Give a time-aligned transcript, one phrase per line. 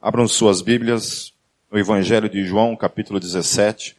[0.00, 1.32] Abram suas Bíblias
[1.68, 3.96] no Evangelho de João, capítulo 17.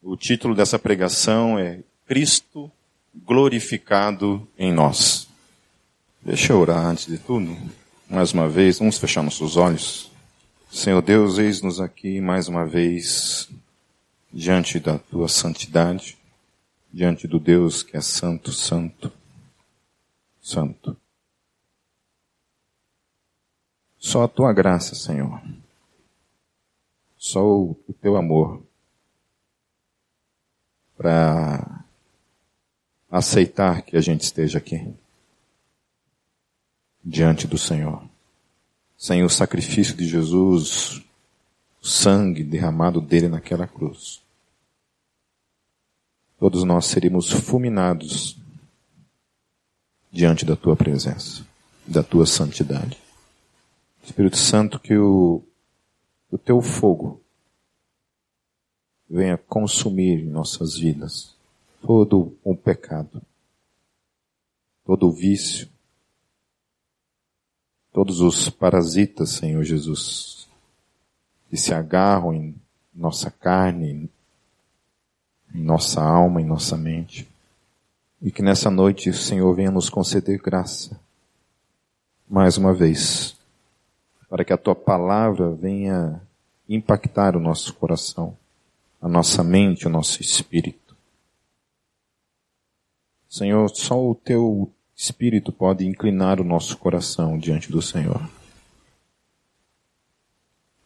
[0.00, 2.70] O título dessa pregação é Cristo
[3.12, 5.26] glorificado em nós.
[6.22, 7.58] Deixa eu orar antes de tudo.
[8.08, 10.12] Mais uma vez, vamos fechar nossos olhos.
[10.70, 13.50] Senhor Deus, eis-nos aqui mais uma vez
[14.32, 16.16] diante da tua santidade,
[16.92, 19.10] diante do Deus que é santo, santo,
[20.40, 20.96] santo.
[24.00, 25.42] Só a tua graça, Senhor.
[27.18, 28.62] Só o, teu amor
[30.96, 31.84] para
[33.10, 34.94] aceitar que a gente esteja aqui
[37.04, 38.02] diante do Senhor.
[38.96, 41.02] Sem o sacrifício de Jesus,
[41.82, 44.22] o sangue derramado dele naquela cruz.
[46.38, 48.38] Todos nós seríamos fulminados
[50.10, 51.44] diante da tua presença,
[51.86, 53.09] da tua santidade.
[54.02, 55.42] Espírito Santo, que o,
[56.30, 57.20] o teu fogo
[59.08, 61.34] venha consumir em nossas vidas
[61.82, 63.22] todo o pecado,
[64.84, 65.68] todo o vício,
[67.92, 70.48] todos os parasitas, Senhor Jesus,
[71.48, 72.54] que se agarram em
[72.94, 74.08] nossa carne,
[75.52, 77.28] em nossa alma, em nossa mente.
[78.22, 81.00] E que nessa noite o Senhor venha nos conceder graça,
[82.28, 83.39] mais uma vez,
[84.30, 86.22] para que a tua palavra venha
[86.68, 88.36] impactar o nosso coração,
[89.02, 90.96] a nossa mente, o nosso espírito.
[93.28, 98.20] Senhor, só o teu espírito pode inclinar o nosso coração diante do Senhor.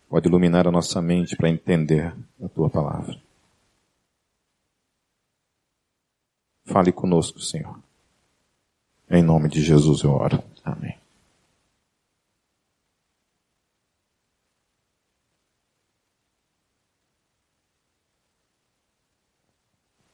[0.08, 3.20] Pode iluminar a nossa mente para entender a tua palavra.
[6.64, 7.78] Fale conosco, Senhor.
[9.10, 10.42] Em nome de Jesus eu oro.
[10.64, 11.03] Amém.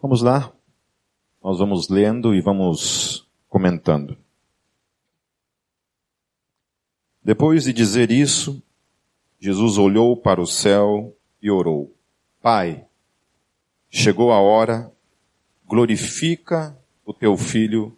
[0.02, 0.50] Vamos lá.
[1.44, 4.16] Nós vamos lendo e vamos comentando.
[7.22, 8.62] Depois de dizer isso,
[9.38, 11.94] Jesus olhou para o céu e orou:
[12.40, 12.86] Pai,
[13.90, 14.90] chegou a hora,
[15.66, 16.74] glorifica
[17.04, 17.94] o teu filho,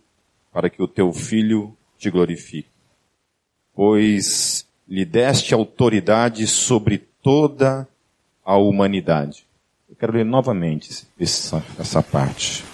[0.53, 2.69] para que o teu filho te glorifique.
[3.73, 7.89] Pois lhe deste autoridade sobre toda
[8.45, 9.47] a humanidade
[10.03, 12.65] quero ler novamente essa, essa parte.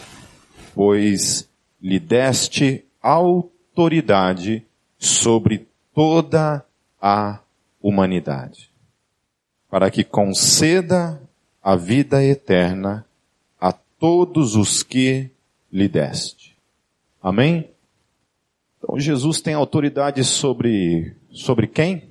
[0.74, 1.46] Pois
[1.78, 4.64] lhe deste autoridade
[4.98, 6.64] sobre toda
[6.98, 7.38] a
[7.82, 8.70] humanidade,
[9.68, 11.20] para que conceda
[11.62, 13.04] a vida eterna
[13.60, 15.28] a todos os que
[15.70, 16.56] lhe deste.
[17.22, 17.68] Amém?
[18.78, 22.08] Então Jesus tem autoridade sobre, sobre quem?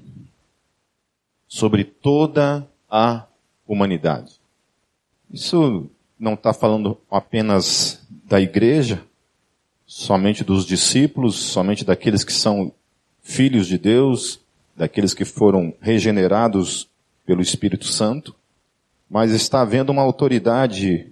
[1.47, 3.25] Sobre toda a
[3.67, 4.37] humanidade.
[5.31, 5.89] Isso
[6.19, 9.03] não está falando apenas da igreja,
[9.85, 12.71] somente dos discípulos, somente daqueles que são
[13.21, 14.39] filhos de Deus,
[14.75, 16.89] daqueles que foram regenerados
[17.25, 18.35] pelo Espírito Santo,
[19.09, 21.11] mas está havendo uma autoridade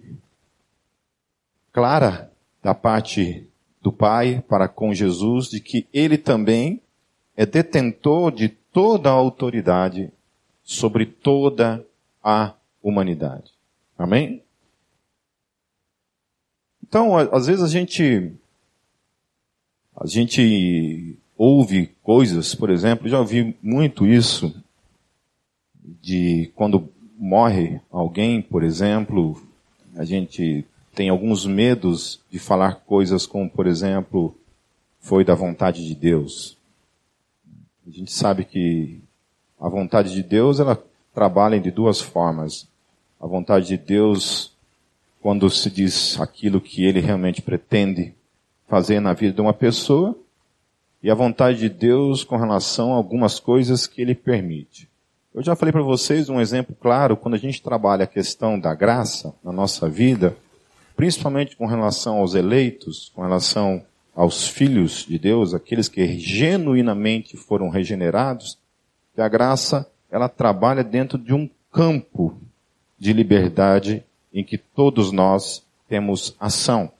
[1.71, 2.31] clara
[2.63, 3.47] da parte
[3.81, 6.81] do Pai para com Jesus de que ele também
[7.35, 10.11] é detentor de toda a autoridade
[10.63, 11.85] sobre toda
[12.23, 13.54] a humanidade.
[13.97, 14.41] Amém?
[16.87, 18.31] Então, às vezes a gente,
[19.95, 24.55] a gente ouve coisas, por exemplo, já ouvi muito isso,
[26.01, 29.41] de quando morre alguém, por exemplo,
[29.95, 34.35] a gente tem alguns medos de falar coisas como, por exemplo,
[34.99, 36.57] foi da vontade de Deus.
[37.85, 39.01] A gente sabe que
[39.59, 40.81] a vontade de Deus, ela
[41.13, 42.67] trabalha de duas formas.
[43.25, 44.51] A vontade de Deus,
[45.19, 48.13] quando se diz aquilo que Ele realmente pretende
[48.67, 50.15] fazer na vida de uma pessoa,
[51.01, 54.87] e a vontade de Deus com relação a algumas coisas que Ele permite.
[55.33, 58.75] Eu já falei para vocês um exemplo claro, quando a gente trabalha a questão da
[58.75, 60.37] graça na nossa vida,
[60.95, 63.83] principalmente com relação aos eleitos, com relação
[64.15, 68.59] aos filhos de Deus, aqueles que genuinamente foram regenerados,
[69.15, 72.39] que a graça, ela trabalha dentro de um campo
[73.05, 74.03] de liberdade
[74.33, 76.91] em que todos nós temos ação.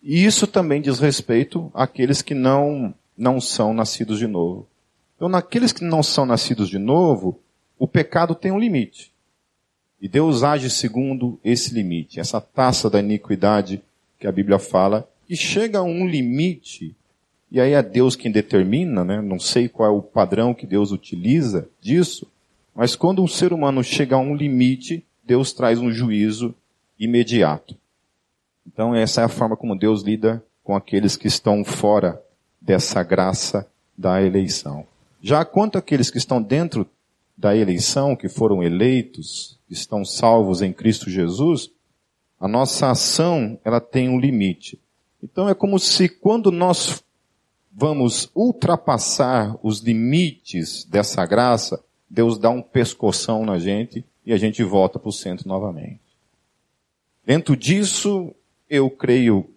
[0.00, 4.68] E isso também diz respeito àqueles que não, não são nascidos de novo.
[5.16, 7.40] Então, naqueles que não são nascidos de novo,
[7.76, 9.12] o pecado tem um limite.
[10.00, 13.82] E Deus age segundo esse limite, essa taça da iniquidade
[14.20, 16.94] que a Bíblia fala, e chega a um limite,
[17.50, 19.20] e aí é Deus quem determina, né?
[19.20, 22.30] não sei qual é o padrão que Deus utiliza disso,
[22.72, 26.54] Mas quando um ser humano chega a um limite, Deus traz um juízo
[26.98, 27.76] imediato.
[28.66, 32.22] Então essa é a forma como Deus lida com aqueles que estão fora
[32.60, 33.66] dessa graça
[33.96, 34.86] da eleição.
[35.20, 36.86] Já quanto àqueles que estão dentro
[37.36, 41.70] da eleição, que foram eleitos, que estão salvos em Cristo Jesus,
[42.38, 44.78] a nossa ação, ela tem um limite.
[45.22, 47.02] Então é como se quando nós
[47.72, 54.62] vamos ultrapassar os limites dessa graça, Deus dá um pescoção na gente e a gente
[54.62, 56.00] volta para o centro novamente.
[57.24, 58.34] Dentro disso,
[58.68, 59.48] eu creio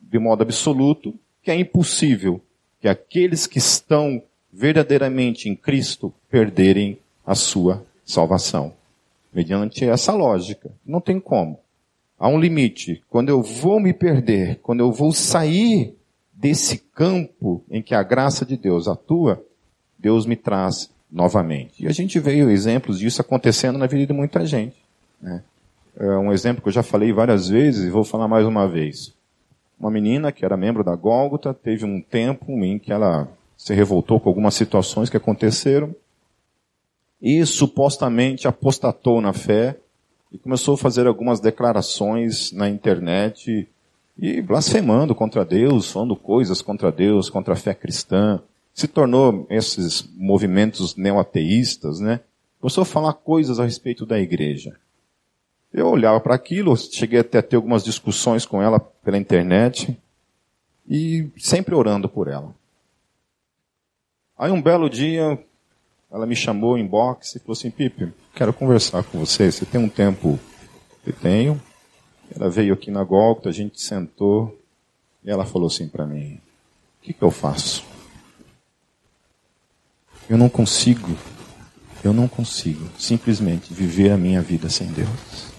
[0.00, 2.40] de modo absoluto que é impossível
[2.80, 8.74] que aqueles que estão verdadeiramente em Cristo perderem a sua salvação.
[9.32, 10.70] Mediante essa lógica.
[10.84, 11.60] Não tem como.
[12.18, 13.02] Há um limite.
[13.08, 15.94] Quando eu vou me perder, quando eu vou sair
[16.32, 19.44] desse campo em que a graça de Deus atua,
[19.98, 21.84] Deus me traz novamente.
[21.84, 24.76] E a gente veio exemplos disso acontecendo na vida de muita gente.
[25.20, 25.42] Né?
[25.96, 29.12] É um exemplo que eu já falei várias vezes e vou falar mais uma vez.
[29.78, 34.20] Uma menina que era membro da Gólgota teve um tempo em que ela se revoltou
[34.20, 35.94] com algumas situações que aconteceram
[37.20, 39.76] e supostamente apostatou na fé
[40.32, 43.68] e começou a fazer algumas declarações na internet
[44.18, 48.40] e blasfemando contra Deus, falando coisas contra Deus, contra a fé cristã.
[48.80, 52.20] Se tornou esses movimentos neoateístas, né?
[52.58, 54.74] Começou a falar coisas a respeito da igreja.
[55.70, 59.94] Eu olhava para aquilo, cheguei até a ter algumas discussões com ela pela internet
[60.88, 62.54] e sempre orando por ela.
[64.38, 65.38] Aí um belo dia,
[66.10, 69.78] ela me chamou em box e falou assim, Pipe, quero conversar com você, você tem
[69.78, 70.40] um tempo?
[71.06, 71.60] Eu tenho.
[72.34, 74.58] Ela veio aqui na Golgota, a gente sentou,
[75.22, 76.40] e ela falou assim para mim,
[76.98, 77.90] o que, que eu faço?
[80.30, 81.14] Eu não consigo,
[82.02, 85.50] eu não consigo simplesmente viver a minha vida sem Deus.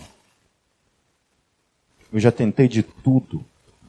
[2.12, 3.45] Eu já tentei de tudo,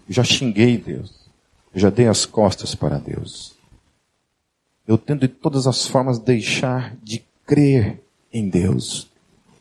[0.06, 1.30] eu já xinguei Deus,
[1.74, 3.56] eu já dei as costas para Deus
[4.86, 8.02] eu tento de todas as formas deixar de crer
[8.32, 9.08] em Deus.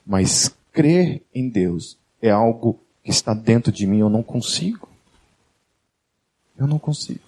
[0.05, 4.89] Mas crer em Deus é algo que está dentro de mim, eu não consigo.
[6.57, 7.21] Eu não consigo.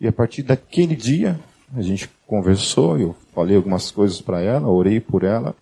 [0.00, 1.38] E a partir daquele dia,
[1.74, 5.54] a gente conversou, eu falei algumas coisas para ela, orei por ela.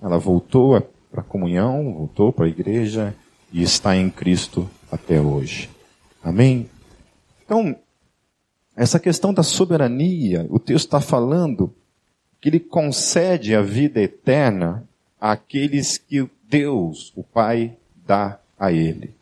[0.00, 0.80] Ela voltou
[1.10, 3.14] para a comunhão, voltou para a igreja
[3.52, 5.68] e está em Cristo até hoje.
[6.22, 6.68] Amém?
[7.44, 7.76] Então,
[8.76, 11.74] essa questão da soberania, o texto está falando
[12.40, 14.88] que ele concede a vida eterna
[15.20, 19.14] àqueles que Deus, o Pai, dá a ele.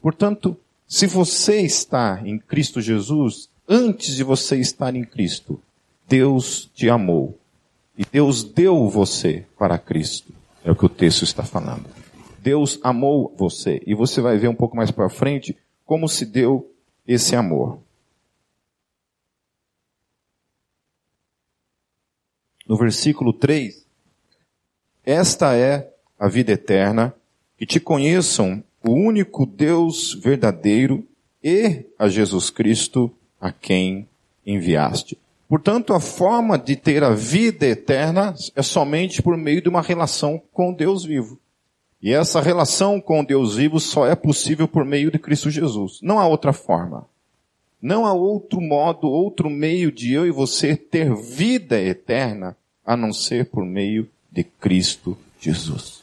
[0.00, 0.56] Portanto,
[0.86, 5.60] se você está em Cristo Jesus, antes de você estar em Cristo,
[6.06, 7.38] Deus te amou.
[7.96, 10.32] E Deus deu você para Cristo.
[10.64, 11.86] É o que o texto está falando.
[12.40, 13.82] Deus amou você.
[13.86, 16.70] E você vai ver um pouco mais para frente como se deu
[17.06, 17.78] esse amor.
[22.66, 23.86] no versículo 3,
[25.04, 27.14] esta é a vida eterna,
[27.56, 31.06] que te conheçam o único Deus verdadeiro
[31.42, 34.08] e a Jesus Cristo a quem
[34.44, 35.18] enviaste.
[35.48, 40.42] Portanto, a forma de ter a vida eterna é somente por meio de uma relação
[40.52, 41.38] com Deus vivo.
[42.02, 46.00] E essa relação com Deus vivo só é possível por meio de Cristo Jesus.
[46.02, 47.06] Não há outra forma.
[47.80, 53.12] Não há outro modo, outro meio de eu e você ter vida eterna a não
[53.12, 56.02] ser por meio de Cristo Jesus.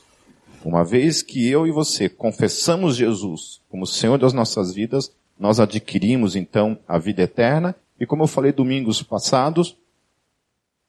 [0.64, 6.36] Uma vez que eu e você confessamos Jesus como Senhor das nossas vidas, nós adquirimos
[6.36, 7.76] então a vida eterna.
[8.04, 9.78] E como eu falei domingos passados,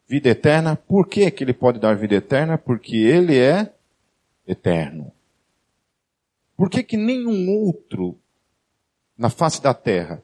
[0.08, 2.58] vida eterna, por que, que ele pode dar vida eterna?
[2.58, 3.72] Porque ele é
[4.44, 5.12] eterno.
[6.56, 8.18] Por que, que nenhum outro
[9.16, 10.20] na face da terra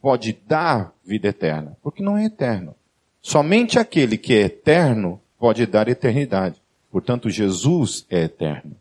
[0.00, 1.76] pode dar vida eterna?
[1.80, 2.74] Porque não é eterno.
[3.20, 6.60] Somente aquele que é eterno pode dar eternidade.
[6.90, 8.74] Portanto, Jesus é eterno.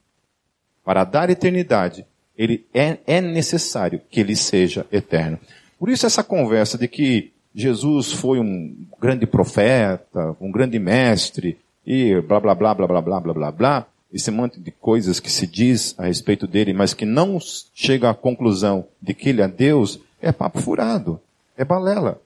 [0.83, 5.39] Para dar eternidade, ele é, é necessário que ele seja eterno.
[5.77, 12.21] Por isso essa conversa de que Jesus foi um grande profeta, um grande mestre, e
[12.21, 15.47] blá blá blá blá blá blá blá blá blá, esse monte de coisas que se
[15.47, 17.39] diz a respeito dele, mas que não
[17.73, 21.19] chega à conclusão de que ele é Deus, é papo furado,
[21.57, 22.21] é balela.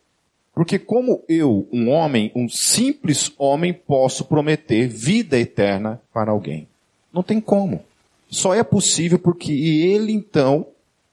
[0.53, 6.67] Porque como eu, um homem, um simples homem, posso prometer vida eterna para alguém?
[7.11, 7.83] Não tem como.
[8.29, 10.65] Só é possível porque ele então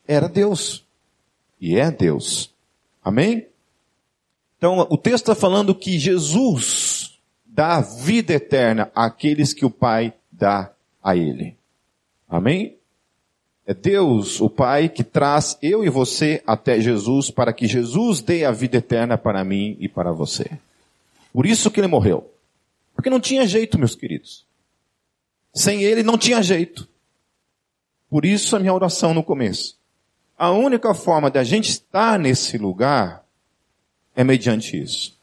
[0.07, 0.85] era Deus.
[1.61, 2.51] E é Deus.
[3.05, 3.47] Amém?
[4.63, 10.71] Então o texto está falando que Jesus dá vida eterna àqueles que o Pai dá
[11.03, 11.57] a ele.
[12.29, 12.77] Amém?
[13.67, 18.45] É Deus, o Pai, que traz eu e você até Jesus para que Jesus dê
[18.45, 20.49] a vida eterna para mim e para você.
[21.33, 22.33] Por isso que ele morreu.
[22.95, 24.47] Porque não tinha jeito, meus queridos.
[25.53, 26.89] Sem ele não tinha jeito.
[28.09, 29.77] Por isso a minha oração no começo.
[30.39, 33.22] A única forma da gente estar nesse lugar
[34.15, 35.17] é mediante isso.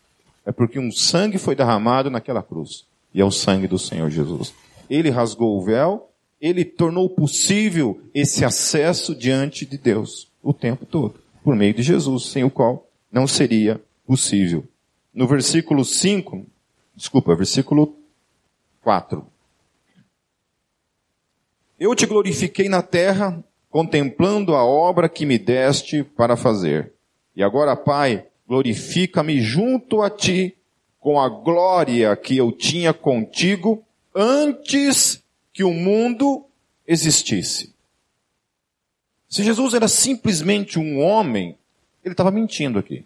[0.46, 2.86] É porque um sangue foi derramado naquela cruz.
[3.13, 4.53] E é o sangue do Senhor Jesus.
[4.89, 11.19] Ele rasgou o véu, ele tornou possível esse acesso diante de Deus o tempo todo,
[11.43, 14.63] por meio de Jesus, sem o qual não seria possível.
[15.13, 16.46] No versículo 5,
[16.96, 17.96] desculpa, versículo
[18.81, 19.25] 4.
[21.79, 26.93] Eu te glorifiquei na terra, contemplando a obra que me deste para fazer.
[27.36, 30.58] E agora, Pai, glorifica-me junto a ti
[31.00, 36.44] com a glória que eu tinha contigo antes que o mundo
[36.88, 37.72] existisse.
[39.29, 41.56] Se Jesus era simplesmente um homem,
[42.03, 43.06] ele estava mentindo aqui.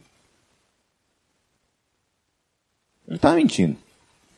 [3.05, 3.75] Ele estava mentindo.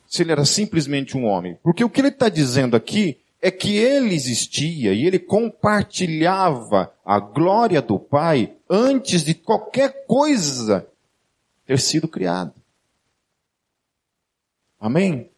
[0.08, 1.56] Se ele era simplesmente um homem.
[1.62, 7.20] Porque o que ele está dizendo aqui é que ele existia e ele compartilhava a
[7.20, 10.84] glória do Pai antes de qualquer coisa
[11.66, 12.54] ter sido criada.
[14.78, 15.30] Amém?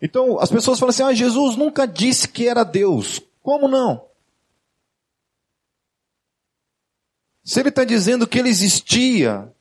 [0.00, 3.20] Então, as pessoas falam assim, ah, Jesus nunca disse que era Deus.
[3.42, 4.06] Como não?
[7.44, 9.52] Se ele está dizendo que ele existia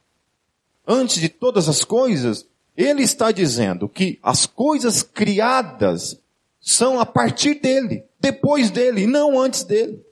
[0.87, 6.19] antes de todas as coisas, ele está dizendo que as coisas criadas
[6.59, 10.03] são a partir dele, depois dele, e não antes dele.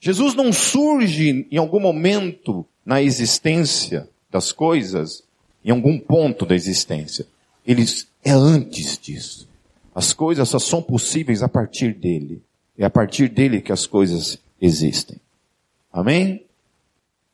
[0.00, 5.22] Jesus não surge em algum momento na existência das coisas,
[5.64, 7.26] em algum ponto da existência.
[7.66, 7.84] Ele
[8.24, 9.48] é antes disso.
[9.94, 12.42] As coisas só são possíveis a partir dele.
[12.76, 15.20] É a partir dele que as coisas existem.
[15.92, 16.46] Amém?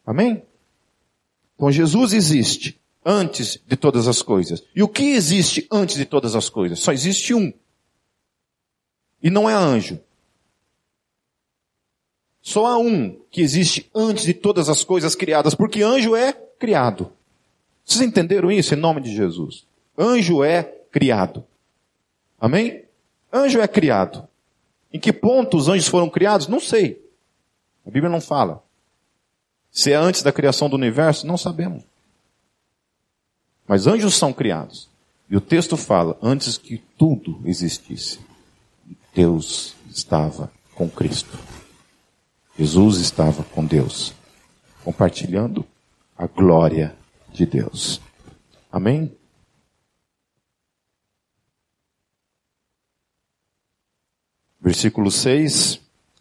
[0.07, 0.43] Amém?
[1.55, 4.63] Então Jesus existe antes de todas as coisas.
[4.75, 6.79] E o que existe antes de todas as coisas?
[6.81, 7.53] Só existe um.
[9.23, 10.01] E não é anjo.
[12.41, 17.13] Só há um que existe antes de todas as coisas criadas, porque anjo é criado.
[17.85, 19.67] Vocês entenderam isso em nome de Jesus?
[19.97, 21.45] Anjo é criado.
[22.41, 22.85] Amém?
[23.33, 24.27] Anjo é criado.
[24.93, 26.49] Em que ponto os anjos foram criados?
[26.49, 27.05] Não sei.
[27.87, 28.63] A Bíblia não fala.
[29.71, 31.83] Se é antes da criação do universo, não sabemos.
[33.67, 34.89] Mas anjos são criados.
[35.29, 38.21] E o texto fala, antes que tudo existisse,
[39.15, 41.39] Deus estava com Cristo.
[42.59, 44.13] Jesus estava com Deus,
[44.85, 45.67] compartilhando
[46.17, 46.97] a glória
[47.33, 48.01] de Deus.
[48.71, 49.15] Amém?
[54.61, 55.81] Versículo 6.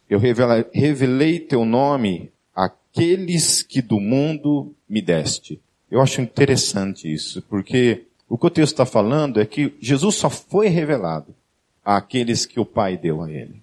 [0.10, 5.62] Eu revelei teu nome àqueles que do mundo me deste.
[5.90, 10.30] Eu acho interessante isso, porque o que o texto está falando é que Jesus só
[10.30, 11.34] foi revelado
[11.84, 13.62] àqueles que o Pai deu a ele.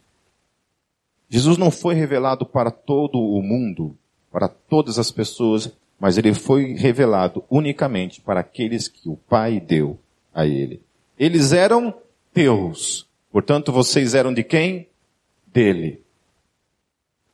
[1.28, 3.96] Jesus não foi revelado para todo o mundo,
[4.30, 9.98] para todas as pessoas, mas ele foi revelado unicamente para aqueles que o Pai deu
[10.34, 10.82] a ele.
[11.18, 11.94] Eles eram
[12.32, 13.06] teus.
[13.30, 14.88] Portanto, vocês eram de quem?
[15.46, 16.02] Dele.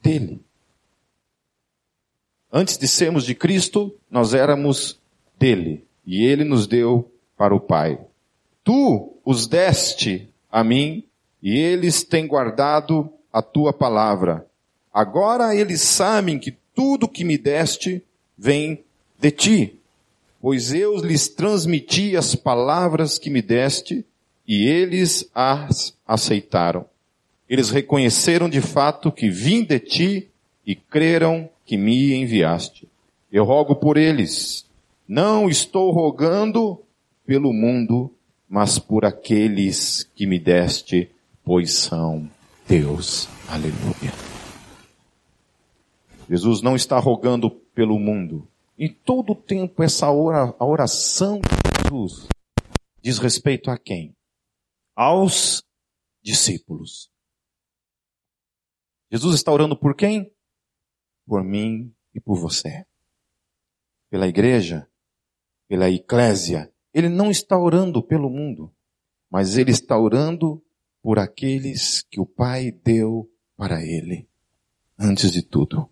[0.02, 0.42] Dele.
[2.52, 5.00] Antes de sermos de Cristo, nós éramos
[5.38, 5.84] dele.
[6.04, 8.00] E ele nos deu para o Pai.
[8.64, 11.04] Tu os deste a mim,
[11.40, 14.46] e eles têm guardado a tua palavra.
[14.92, 18.02] Agora eles sabem que tudo que me deste
[18.36, 18.84] vem
[19.18, 19.78] de ti,
[20.40, 24.04] pois eu lhes transmiti as palavras que me deste,
[24.46, 26.86] e eles as aceitaram.
[27.48, 30.28] Eles reconheceram de fato que vim de ti
[30.66, 32.88] e creram que me enviaste.
[33.30, 34.64] Eu rogo por eles.
[35.06, 36.80] Não estou rogando
[37.24, 38.12] pelo mundo,
[38.48, 41.10] mas por aqueles que me deste,
[41.44, 42.28] pois são
[42.68, 43.28] Deus.
[43.48, 44.12] Aleluia.
[46.28, 48.50] Jesus não está rogando pelo mundo.
[48.78, 52.26] E todo o tempo essa oração de Jesus
[53.02, 54.16] diz respeito a quem?
[54.96, 55.62] Aos
[56.22, 57.12] discípulos.
[59.12, 60.34] Jesus está orando por quem?
[61.26, 62.86] Por mim e por você.
[64.10, 64.90] Pela igreja,
[65.68, 66.72] pela eclésia.
[66.94, 68.74] Ele não está orando pelo mundo,
[69.30, 70.64] mas ele está orando
[71.02, 74.26] por aqueles que o Pai deu para ele,
[74.98, 75.90] antes de tudo.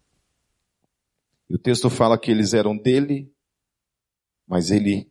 [1.48, 3.32] E o texto fala que eles eram dele,
[4.46, 5.10] mas ele,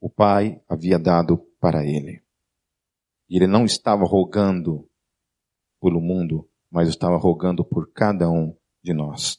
[0.00, 2.22] o Pai, havia dado para ele.
[3.28, 4.88] E ele não estava rogando
[5.80, 9.38] pelo mundo, mas estava rogando por cada um de nós.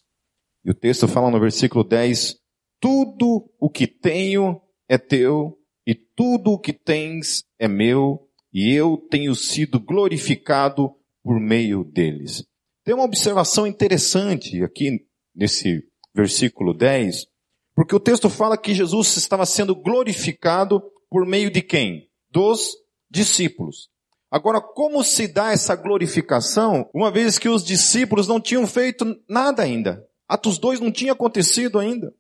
[0.64, 2.40] E o texto fala no versículo 10,
[2.80, 8.98] tudo o que tenho é teu, e tudo o que tens é meu, e eu
[9.10, 12.46] tenho sido glorificado por meio deles.
[12.84, 15.06] Tem uma observação interessante aqui
[15.36, 15.84] nesse
[16.16, 17.28] versículo 10,
[17.76, 22.10] porque o texto fala que Jesus estava sendo glorificado por meio de quem?
[22.32, 22.72] Dos
[23.12, 23.90] discípulos.
[24.32, 29.62] Agora, como se dá essa glorificação, uma vez que os discípulos não tinham feito nada
[29.62, 30.04] ainda?
[30.28, 32.14] Atos 2 não tinha acontecido ainda.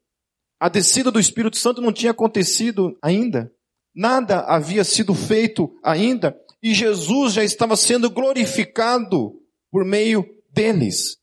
[0.60, 3.52] A descida do Espírito Santo não tinha acontecido ainda.
[3.94, 6.38] Nada havia sido feito ainda.
[6.62, 9.34] E Jesus já estava sendo glorificado
[9.72, 11.18] por meio deles.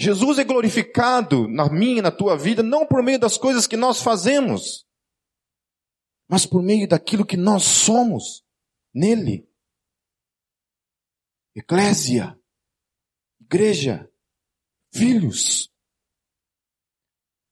[0.00, 3.76] Jesus é glorificado na minha e na tua vida, não por meio das coisas que
[3.76, 4.86] nós fazemos,
[6.26, 8.42] mas por meio daquilo que nós somos
[8.94, 9.46] nele.
[11.54, 12.34] Eclésia,
[13.42, 14.10] igreja,
[14.90, 15.70] filhos.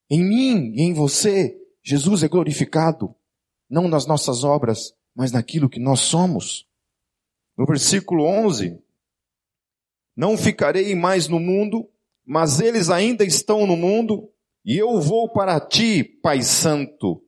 [0.09, 3.15] Em mim e em você, Jesus é glorificado,
[3.69, 6.67] não nas nossas obras, mas naquilo que nós somos.
[7.59, 8.83] No versículo 11,
[10.17, 11.93] não ficarei mais no mundo,
[12.29, 14.31] mas eles ainda estão no mundo,
[14.63, 17.25] e eu vou para ti, Pai Santo.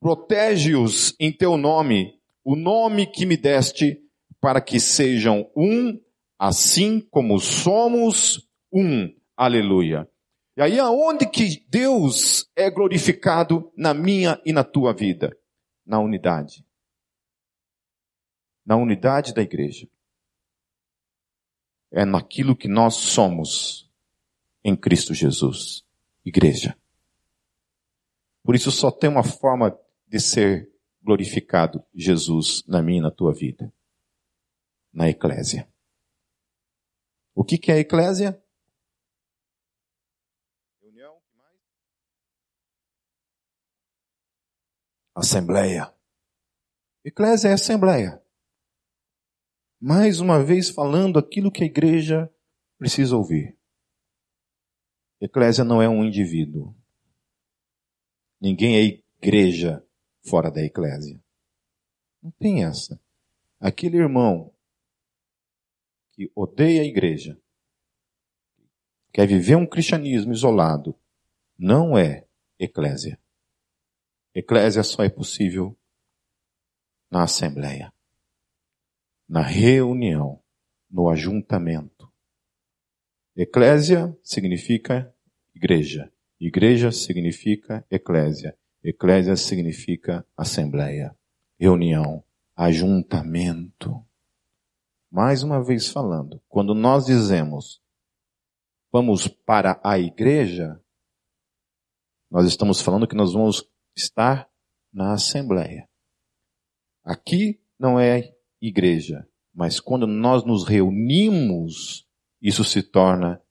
[0.00, 4.02] Protege-os em teu nome, o nome que me deste,
[4.40, 6.00] para que sejam um,
[6.38, 9.14] assim como somos um.
[9.36, 10.08] Aleluia.
[10.56, 15.36] E aí aonde que Deus é glorificado na minha e na tua vida?
[15.84, 16.64] Na unidade.
[18.64, 19.86] Na unidade da igreja.
[21.92, 23.89] É naquilo que nós somos
[24.64, 25.84] em Cristo Jesus.
[26.24, 26.76] Igreja.
[28.42, 30.70] Por isso só tem uma forma de ser
[31.02, 33.72] glorificado Jesus na minha e na tua vida.
[34.92, 35.68] Na eclésia.
[37.34, 38.42] O que, que é a eclésia?
[40.80, 41.22] Reunião?
[45.14, 45.94] Assembleia.
[47.04, 48.22] Eclésia é assembleia.
[49.80, 52.30] Mais uma vez falando aquilo que a igreja
[52.76, 53.59] precisa ouvir.
[55.20, 56.74] Eclésia não é um indivíduo.
[58.40, 58.82] Ninguém é
[59.22, 59.84] igreja
[60.22, 61.22] fora da eclésia.
[62.22, 63.00] Não tem essa.
[63.58, 64.54] Aquele irmão
[66.12, 67.40] que odeia a igreja,
[69.12, 70.98] quer viver um cristianismo isolado,
[71.58, 72.26] não é
[72.58, 73.20] eclésia.
[74.34, 75.76] Eclésia só é possível
[77.10, 77.92] na assembleia,
[79.28, 80.42] na reunião,
[80.88, 81.99] no ajuntamento.
[83.36, 85.14] Eclésia significa
[85.54, 86.12] igreja.
[86.38, 88.56] Igreja significa eclésia.
[88.82, 91.14] Eclésia significa assembleia,
[91.58, 92.24] reunião,
[92.56, 94.04] ajuntamento.
[95.10, 97.80] Mais uma vez falando, quando nós dizemos
[98.92, 100.80] vamos para a igreja,
[102.30, 104.48] nós estamos falando que nós vamos estar
[104.92, 105.88] na assembleia.
[107.04, 112.06] Aqui não é igreja, mas quando nós nos reunimos,
[112.40, 113.42] isso se torna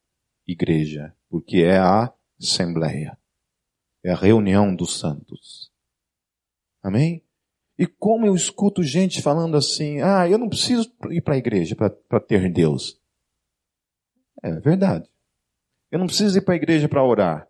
[0.47, 3.17] igreja, porque é a assembleia.
[4.03, 5.71] É a reunião dos santos.
[6.81, 7.23] Amém?
[7.77, 11.75] E como eu escuto gente falando assim, ah, eu não preciso ir para a igreja
[11.75, 12.99] para ter Deus.
[14.41, 15.09] É verdade.
[15.91, 17.47] Eu não preciso ir para a igreja para orar.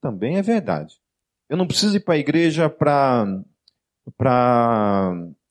[0.00, 1.00] Também é verdade.
[1.48, 3.42] Eu não preciso ir para a igreja para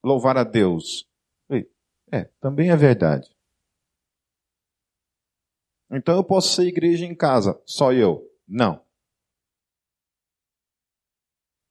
[0.04, 1.08] louvar a Deus.
[2.12, 3.34] É, também é verdade.
[5.91, 8.27] Então eu posso ser igreja em casa, só eu.
[8.47, 8.83] Não.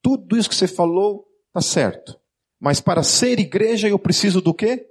[0.02, 2.20] Tudo isso que você falou está certo.
[2.60, 4.88] Mas para ser igreja eu preciso do quê?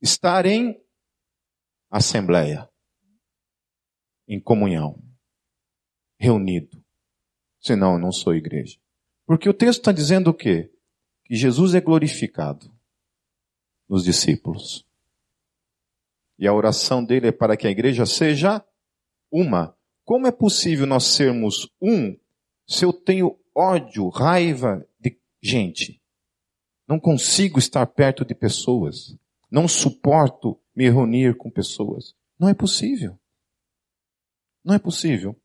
[0.00, 0.80] Estar em
[1.90, 2.68] assembleia,
[4.26, 5.00] em comunhão,
[6.18, 6.82] reunido.
[7.60, 8.78] Senão eu não sou igreja.
[9.26, 10.72] Porque o texto está dizendo o quê?
[11.24, 12.72] Que Jesus é glorificado
[13.88, 14.86] nos discípulos.
[16.42, 18.66] E a oração dele é para que a igreja seja
[19.30, 19.76] uma.
[20.04, 22.18] Como é possível nós sermos um
[22.66, 26.02] se eu tenho ódio, raiva de gente?
[26.88, 29.16] Não consigo estar perto de pessoas.
[29.48, 32.12] Não suporto me reunir com pessoas.
[32.36, 33.16] Não é possível.
[34.64, 35.40] Não é possível.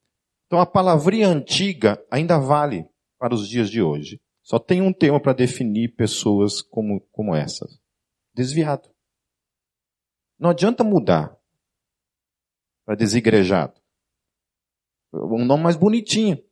[0.47, 4.19] Então a palavrinha antiga ainda vale para os dias de hoje.
[4.41, 7.79] Só tem um tema para definir pessoas como, como essas.
[8.33, 8.96] Desviado.
[10.39, 11.37] Não adianta mudar
[12.85, 13.79] para desigrejado.
[15.13, 16.43] Um nome mais bonitinho.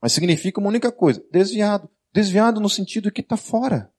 [0.00, 1.90] Mas significa uma única coisa: desviado.
[2.12, 3.92] Desviado no sentido que está fora.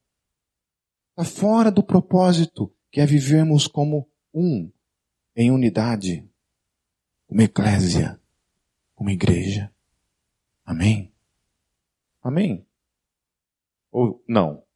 [1.12, 4.72] Está fora do propósito, que é vivermos como um,
[5.36, 6.28] em unidade,
[7.30, 8.20] uma eclésia,
[8.96, 9.74] uma igreja.
[10.66, 11.14] Amém?
[12.22, 12.68] Amém?
[13.92, 14.67] Ou não?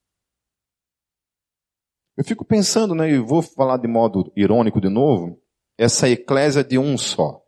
[2.21, 5.41] Eu fico pensando, né, e vou falar de modo irônico de novo,
[5.75, 7.43] essa eclésia de um só.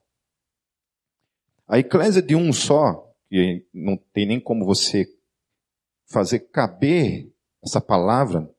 [1.68, 5.06] A eclésia de um só, que não tem nem como você
[6.12, 7.32] fazer caber
[7.64, 8.52] essa palavra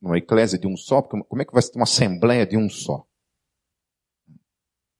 [0.00, 2.70] numa eclésia de um só, porque como é que vai ser uma assembleia de um
[2.70, 3.04] só?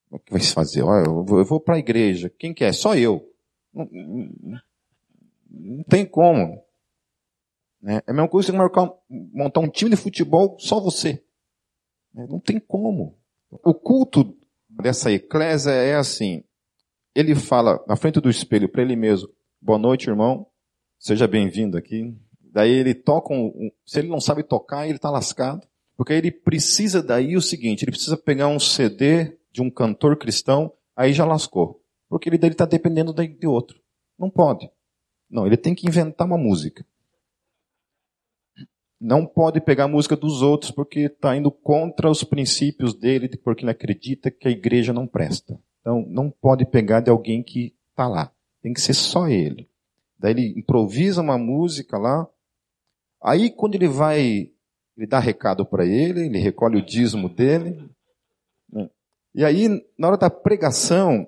[0.09, 0.81] Como é que vai se fazer?
[0.81, 2.29] Olha, eu vou, vou para a igreja.
[2.29, 2.73] Quem quer?
[2.73, 3.25] Só eu.
[3.73, 4.61] Não, não,
[5.49, 6.61] não tem como.
[7.81, 8.01] Né?
[8.05, 11.23] É a mesma coisa que marcar, montar um time de futebol só você.
[12.13, 12.27] Né?
[12.29, 13.17] Não tem como.
[13.49, 14.37] O culto
[14.69, 16.43] dessa eclésia é assim.
[17.13, 19.29] Ele fala na frente do espelho para ele mesmo,
[19.61, 20.47] boa noite, irmão,
[20.97, 22.15] seja bem-vindo aqui.
[22.39, 25.67] Daí ele toca um, se ele não sabe tocar, ele está lascado.
[25.97, 30.73] Porque ele precisa daí o seguinte, ele precisa pegar um CD de um cantor cristão,
[30.95, 31.83] aí já lascou.
[32.09, 33.79] Porque ele está dependendo de outro.
[34.17, 34.69] Não pode.
[35.29, 36.85] Não, ele tem que inventar uma música.
[39.03, 43.63] Não pode pegar a música dos outros porque está indo contra os princípios dele, porque
[43.63, 45.59] ele acredita que a igreja não presta.
[45.79, 48.31] Então, não pode pegar de alguém que está lá.
[48.61, 49.67] Tem que ser só ele.
[50.19, 52.27] Daí ele improvisa uma música lá.
[53.23, 54.51] Aí, quando ele vai,
[54.95, 57.83] ele dá recado para ele, ele recolhe o dízimo dele.
[58.71, 58.87] Né?
[59.33, 61.27] E aí, na hora da pregação,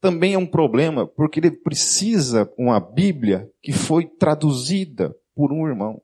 [0.00, 6.00] também é um problema, porque ele precisa uma Bíblia que foi traduzida por um irmão.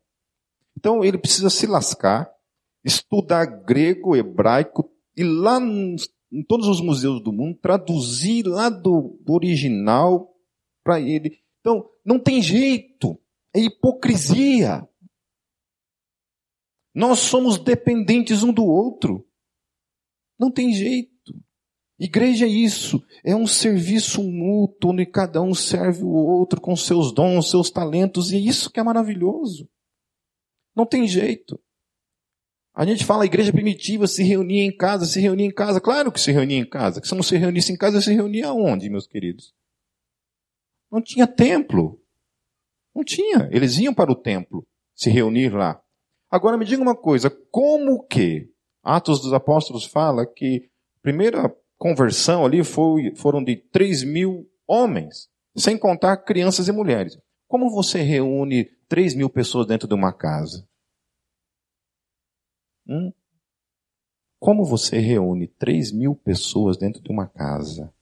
[0.79, 2.33] Então ele precisa se lascar,
[2.85, 10.33] estudar grego, hebraico, e lá em todos os museus do mundo, traduzir lá do, original
[10.85, 11.41] para ele.
[11.59, 13.21] Então, não tem jeito.
[13.53, 14.88] É hipocrisia.
[16.95, 19.27] Nós somos dependentes um do outro.
[20.38, 21.35] Não tem jeito.
[21.99, 27.11] Igreja é isso, é um serviço mútuo onde cada um serve o outro com seus
[27.11, 29.69] dons, seus talentos, e é isso que é maravilhoso.
[30.79, 31.61] Não tem jeito.
[32.73, 35.81] A gente fala a igreja primitiva se reunia em casa, se reunia em casa.
[35.81, 37.01] Claro que se reunia em casa.
[37.01, 39.53] Que se não se reunisse em casa, se reunia onde, meus queridos?
[40.88, 42.01] Não tinha templo.
[42.95, 43.49] Não tinha.
[43.51, 44.64] Eles iam para o templo
[44.95, 45.83] se reunir lá.
[46.31, 48.49] Agora me diga uma coisa, como que
[48.81, 55.29] Atos dos Apóstolos fala que a primeira conversão ali foi, foram de 3 mil homens,
[55.57, 57.19] sem contar crianças e mulheres.
[57.49, 60.69] Como você reúne 3 mil pessoas dentro de uma casa?
[62.87, 63.11] Hum?
[64.39, 67.93] Como você reúne 3 mil pessoas dentro de uma casa?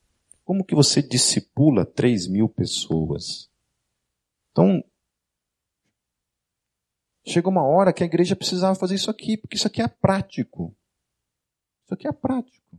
[0.44, 3.48] Como que você discipula 3 mil pessoas?
[4.50, 4.84] Então,
[7.24, 10.76] chega uma hora que a igreja precisava fazer isso aqui, porque isso aqui é prático.
[11.84, 12.78] Isso aqui é prático.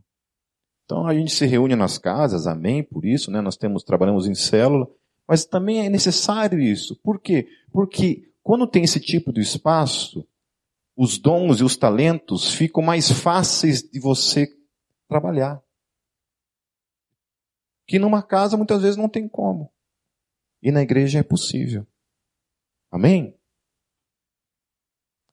[0.84, 3.40] Então a gente se reúne nas casas, amém, por isso, né?
[3.40, 4.88] Nós temos, trabalhamos em célula,
[5.28, 6.96] mas também é necessário isso.
[6.96, 7.46] Por quê?
[7.70, 10.26] Porque quando tem esse tipo de espaço,
[10.96, 14.48] os dons e os talentos ficam mais fáceis de você
[15.06, 15.62] trabalhar.
[17.86, 19.70] Que numa casa muitas vezes não tem como.
[20.62, 21.86] E na igreja é possível.
[22.90, 23.38] Amém?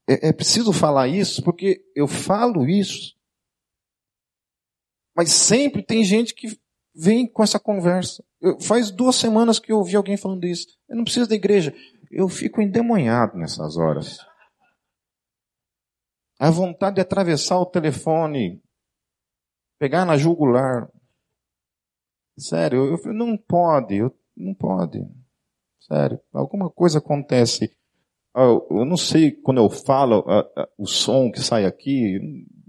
[0.08, 3.17] É, é preciso falar isso porque eu falo isso.
[5.15, 6.60] Mas sempre tem gente que
[6.95, 8.23] vem com essa conversa.
[8.39, 10.67] Eu, faz duas semanas que eu ouvi alguém falando isso.
[10.88, 11.75] Eu não preciso da igreja.
[12.10, 14.19] Eu fico endemoniado nessas horas.
[16.39, 18.62] A vontade de atravessar o telefone,
[19.77, 20.89] pegar na jugular.
[22.38, 24.99] Sério, eu, falei, não pode, eu, não pode.
[25.79, 27.75] Sério, alguma coisa acontece.
[28.36, 30.25] Eu não sei quando eu falo
[30.77, 32.19] o som que sai aqui,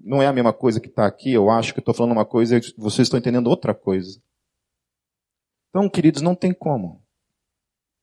[0.06, 1.32] não é a mesma coisa que está aqui.
[1.32, 4.20] Eu acho que estou falando uma coisa e vocês estão entendendo outra coisa.
[5.70, 7.02] Então, queridos, não tem como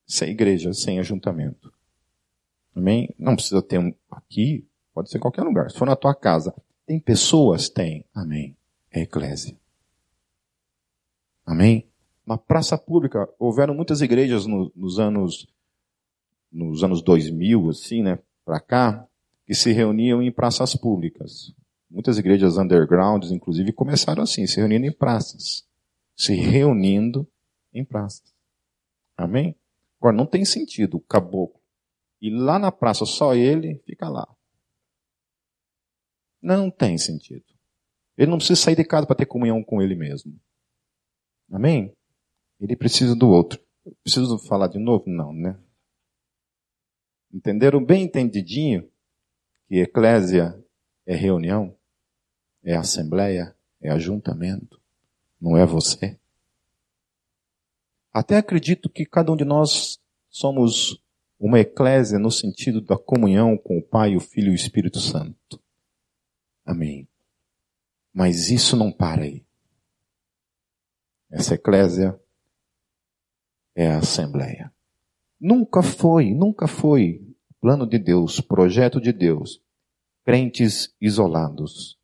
[0.06, 1.74] sem igreja, sem ajuntamento.
[2.76, 3.14] Amém?
[3.18, 5.72] Não precisa ter um aqui, Pode ser em qualquer lugar.
[5.72, 6.54] Se for na tua casa.
[6.86, 7.68] Tem pessoas?
[7.68, 8.06] Tem.
[8.14, 8.56] Amém.
[8.92, 9.58] É eclésia.
[11.46, 11.88] Amém?
[12.26, 15.48] Na praça pública, houveram muitas igrejas no, nos anos,
[16.52, 19.08] nos anos 2000, assim, né, para cá,
[19.46, 21.54] que se reuniam em praças públicas.
[21.94, 25.64] Muitas igrejas undergrounds, inclusive, começaram assim, se reunindo em praças.
[26.18, 27.28] Se reunindo
[27.72, 28.34] em praças.
[29.16, 29.56] Amém?
[30.00, 31.62] Agora, não tem sentido o caboclo
[32.20, 34.28] e lá na praça só ele fica lá.
[36.42, 37.46] Não tem sentido.
[38.18, 40.36] Ele não precisa sair de casa para ter comunhão com ele mesmo.
[41.52, 41.96] Amém?
[42.60, 43.64] Ele precisa do outro.
[44.04, 45.06] Preciso falar de novo?
[45.08, 45.58] Não, né?
[47.32, 48.90] Entenderam bem entendidinho?
[49.74, 50.56] que eclésia
[51.06, 51.76] é reunião,
[52.64, 54.80] é assembleia, é ajuntamento,
[55.40, 56.18] não é você.
[58.14, 60.00] Até acredito que cada um de nós
[60.30, 61.02] somos
[61.40, 65.60] uma eclésia no sentido da comunhão com o Pai, o Filho e o Espírito Santo.
[66.66, 67.08] Amém.
[68.14, 69.44] Mas isso não para aí.
[71.30, 72.18] Essa eclésia
[73.76, 74.72] é a Assembleia.
[75.40, 77.22] Nunca foi, nunca foi
[77.60, 79.62] plano de Deus, projeto de Deus,
[80.24, 81.98] crentes isolados.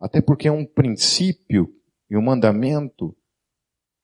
[0.00, 1.68] Até porque é um princípio
[2.08, 3.14] e um mandamento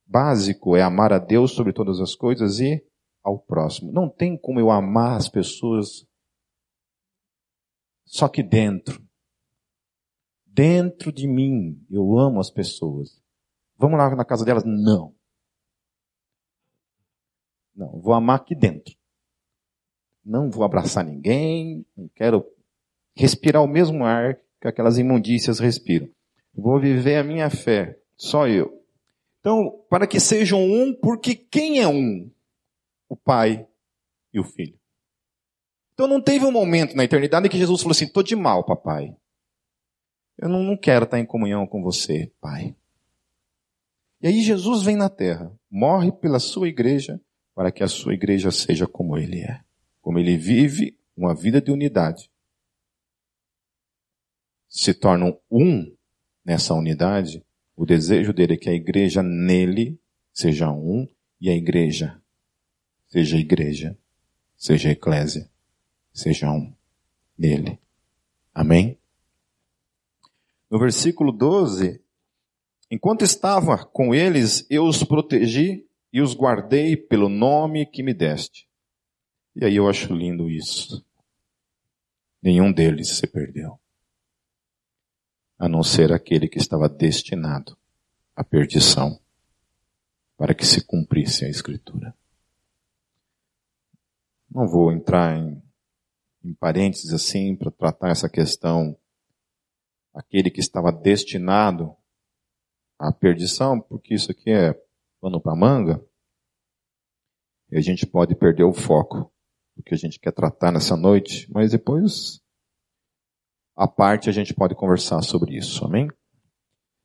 [0.05, 2.85] básico é amar a Deus sobre todas as coisas e
[3.23, 3.91] ao próximo.
[3.91, 6.07] Não tem como eu amar as pessoas
[8.05, 9.05] só que dentro.
[10.45, 13.21] Dentro de mim, eu amo as pessoas.
[13.77, 14.65] Vamos lá na casa delas?
[14.65, 15.15] Não.
[17.75, 18.95] Não, vou amar aqui dentro.
[20.25, 22.45] Não vou abraçar ninguém, não quero
[23.15, 26.09] respirar o mesmo ar que aquelas imundícias respiram.
[26.55, 28.83] Vou viver a minha fé, só eu.
[29.41, 32.31] Então, para que sejam um, porque quem é um?
[33.09, 33.67] O Pai
[34.33, 34.79] e o Filho.
[35.97, 38.63] Então não teve um momento na eternidade em que Jesus falou assim, estou de mal,
[38.63, 39.17] papai.
[40.37, 42.77] Eu não, não quero estar em comunhão com você, pai.
[44.21, 47.19] E aí Jesus vem na terra, morre pela sua igreja,
[47.55, 49.61] para que a sua igreja seja como ele é.
[50.03, 52.31] Como ele vive uma vida de unidade.
[54.77, 55.91] Se tornam um
[56.45, 57.43] nessa unidade,
[57.75, 59.99] o desejo dele é que a igreja nele
[60.35, 61.09] seja um
[61.41, 62.21] e a igreja
[63.09, 63.97] seja igreja,
[64.55, 65.51] seja eclésia,
[66.13, 66.71] seja um
[67.39, 67.79] nele.
[68.55, 68.99] Amém?
[70.71, 72.03] No versículo 12,
[72.91, 78.69] Enquanto estava com eles, eu os protegi e os guardei pelo nome que me deste.
[79.57, 81.03] E aí eu acho lindo isso.
[82.43, 83.81] Nenhum deles se perdeu.
[85.59, 87.77] A não ser aquele que estava destinado
[88.35, 89.19] à perdição,
[90.37, 92.15] para que se cumprisse a Escritura.
[94.51, 95.63] Não vou entrar em,
[96.45, 98.97] em parênteses assim para tratar essa questão.
[100.15, 101.95] Aquele que estava destinado
[102.99, 104.75] a perdição, porque isso aqui é
[105.21, 106.03] pano para manga,
[107.71, 109.31] e a gente pode perder o foco
[109.77, 112.41] do que a gente quer tratar nessa noite, mas depois,
[113.77, 116.09] a parte, a gente pode conversar sobre isso, amém?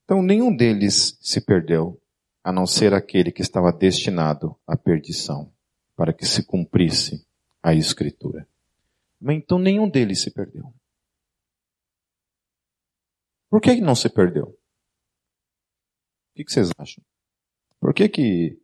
[0.05, 2.01] Então, nenhum deles se perdeu,
[2.43, 5.51] a não ser aquele que estava destinado à perdição,
[5.95, 7.27] para que se cumprisse
[7.61, 8.47] a Escritura.
[9.21, 10.73] Então, nenhum deles se perdeu.
[13.49, 14.45] Por que não se perdeu?
[14.45, 14.57] O
[16.33, 17.03] que, vocês acham?
[17.79, 18.57] Por que que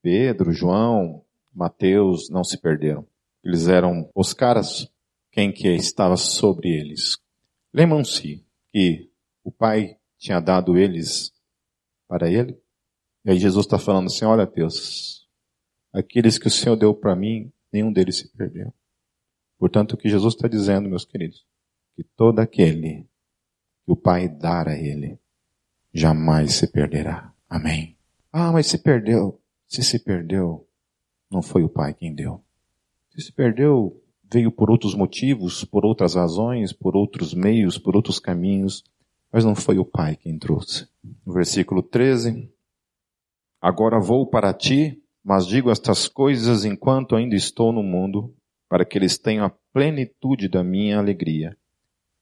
[0.00, 3.06] Pedro, João, Mateus não se perderam?
[3.42, 4.88] Eles eram os caras
[5.32, 7.18] quem que estava sobre eles.
[7.72, 9.10] Lembram-se que
[9.44, 11.32] o Pai tinha dado eles
[12.08, 12.60] para ele?
[13.24, 15.28] E aí Jesus está falando assim, olha Deus,
[15.92, 18.72] aqueles que o Senhor deu para mim, nenhum deles se perdeu.
[19.58, 21.46] Portanto, o que Jesus está dizendo, meus queridos,
[21.94, 23.06] que todo aquele
[23.84, 25.18] que o Pai dar a ele,
[25.92, 27.34] jamais se perderá.
[27.48, 27.96] Amém.
[28.32, 29.40] Ah, mas se perdeu.
[29.66, 30.66] Se se perdeu,
[31.30, 32.42] não foi o Pai quem deu.
[33.10, 33.99] Se se perdeu,
[34.32, 38.84] veio por outros motivos, por outras razões, por outros meios, por outros caminhos,
[39.32, 40.88] mas não foi o Pai quem trouxe.
[41.26, 42.48] No versículo 13,
[43.60, 48.34] agora vou para ti, mas digo estas coisas enquanto ainda estou no mundo,
[48.68, 51.56] para que eles tenham a plenitude da minha alegria.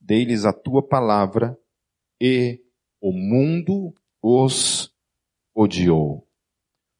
[0.01, 1.57] Dei-lhes a tua palavra
[2.19, 2.59] e
[2.99, 4.91] o mundo os
[5.55, 6.27] odiou,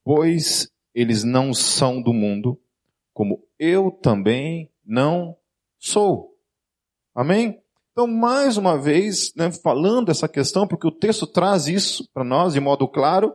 [0.03, 2.59] pois eles não são do mundo,
[3.13, 5.37] como eu também não
[5.77, 6.35] sou.
[7.13, 7.61] Amém?
[7.91, 12.53] Então, mais uma vez, né, falando essa questão, porque o texto traz isso para nós
[12.53, 13.33] de modo claro,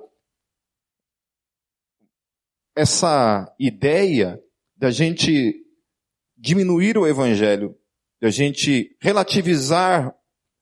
[2.77, 4.43] essa ideia
[4.77, 5.55] da gente
[6.37, 7.79] diminuir o evangelho,
[8.21, 10.15] da gente relativizar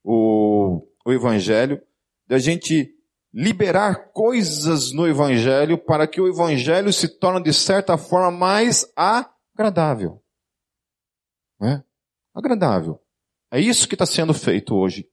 [0.05, 1.81] o, o evangelho,
[2.27, 2.95] da gente
[3.33, 10.22] liberar coisas no Evangelho para que o Evangelho se torne de certa forma mais agradável.
[11.63, 11.83] É?
[12.35, 13.01] Agradável.
[13.51, 15.09] É isso que está sendo feito hoje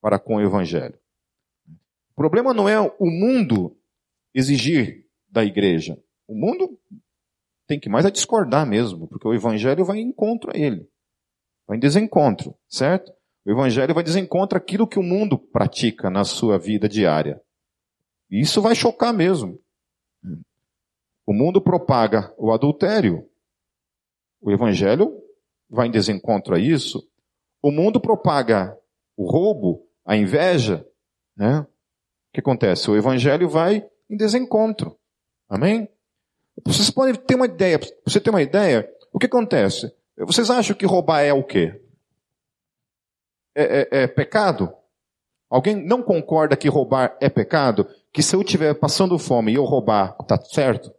[0.00, 0.98] para com o Evangelho.
[2.10, 3.76] O problema não é o mundo
[4.34, 6.00] exigir da igreja.
[6.26, 6.78] O mundo
[7.66, 10.88] tem que mais a discordar mesmo, porque o Evangelho vai em encontro a ele.
[11.66, 13.12] Vai em desencontro, certo?
[13.48, 17.40] O evangelho vai desencontrar aquilo que o mundo pratica na sua vida diária.
[18.30, 19.58] E isso vai chocar mesmo.
[21.24, 23.26] O mundo propaga o adultério.
[24.38, 25.18] O evangelho
[25.68, 27.06] vai em desencontro a isso,
[27.62, 28.76] o mundo propaga
[29.16, 30.86] o roubo, a inveja,
[31.36, 31.60] né?
[31.60, 31.66] O
[32.32, 32.90] que acontece?
[32.90, 34.96] O evangelho vai em desencontro.
[35.48, 35.88] Amém?
[36.64, 39.92] Vocês podem ter uma ideia, você tem uma ideia, o que acontece?
[40.18, 41.80] Vocês acham que roubar é o quê?
[43.54, 44.72] É, é, é pecado?
[45.48, 47.88] Alguém não concorda que roubar é pecado?
[48.12, 50.92] Que se eu estiver passando fome e eu roubar, tá certo?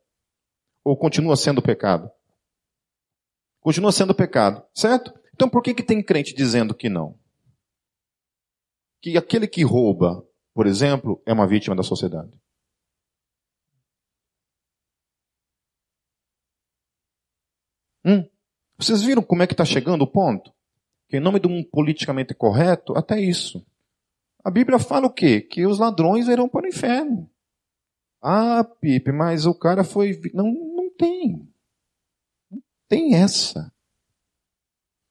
[0.84, 2.10] Ou continua sendo pecado?
[3.69, 5.13] Continua sendo pecado, certo?
[5.32, 7.15] Então por que, que tem crente dizendo que não?
[8.99, 12.32] Que aquele que rouba, por exemplo, é uma vítima da sociedade.
[18.03, 18.27] Hum?
[18.75, 20.51] Vocês viram como é que está chegando o ponto?
[21.08, 23.63] Que em nome de um politicamente correto, até isso.
[24.43, 25.41] A Bíblia fala o quê?
[25.41, 27.29] Que os ladrões irão para o inferno.
[28.19, 30.19] Ah, Pipe, mas o cara foi.
[30.34, 31.47] Não, não tem.
[32.89, 33.71] Tem essa.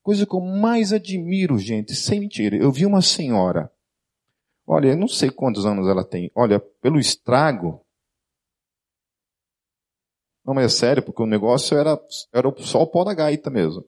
[0.03, 2.57] Coisa que eu mais admiro, gente, sem mentira.
[2.57, 3.73] Eu vi uma senhora.
[4.67, 6.31] Olha, eu não sei quantos anos ela tem.
[6.35, 7.83] Olha, pelo estrago,
[10.49, 12.01] não, mas é sério, porque o negócio era,
[12.33, 13.85] era só o pó da gaita mesmo.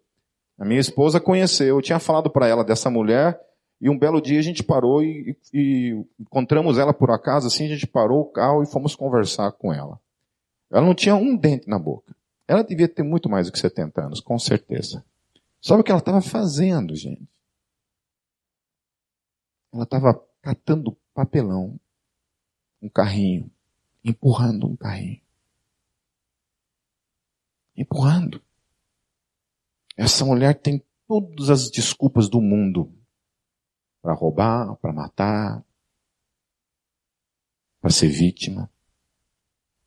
[0.59, 3.41] A minha esposa conheceu, eu tinha falado para ela dessa mulher,
[3.81, 7.69] e um belo dia a gente parou e, e, encontramos ela por acaso, assim, a
[7.69, 9.99] gente parou o carro e fomos conversar com ela.
[10.71, 12.15] Ela não tinha um dente na boca.
[12.51, 15.05] Ela devia ter muito mais do que 70 anos, com certeza.
[15.63, 17.29] Sabe o que ela estava fazendo, gente?
[19.73, 21.79] Ela estava catando papelão,
[22.83, 23.51] um carrinho,
[24.03, 25.21] empurrando um carrinho
[27.81, 28.43] empurrando.
[29.97, 32.93] Essa mulher tem todas as desculpas do mundo
[34.03, 35.65] para roubar, para matar,
[37.81, 38.71] para ser vítima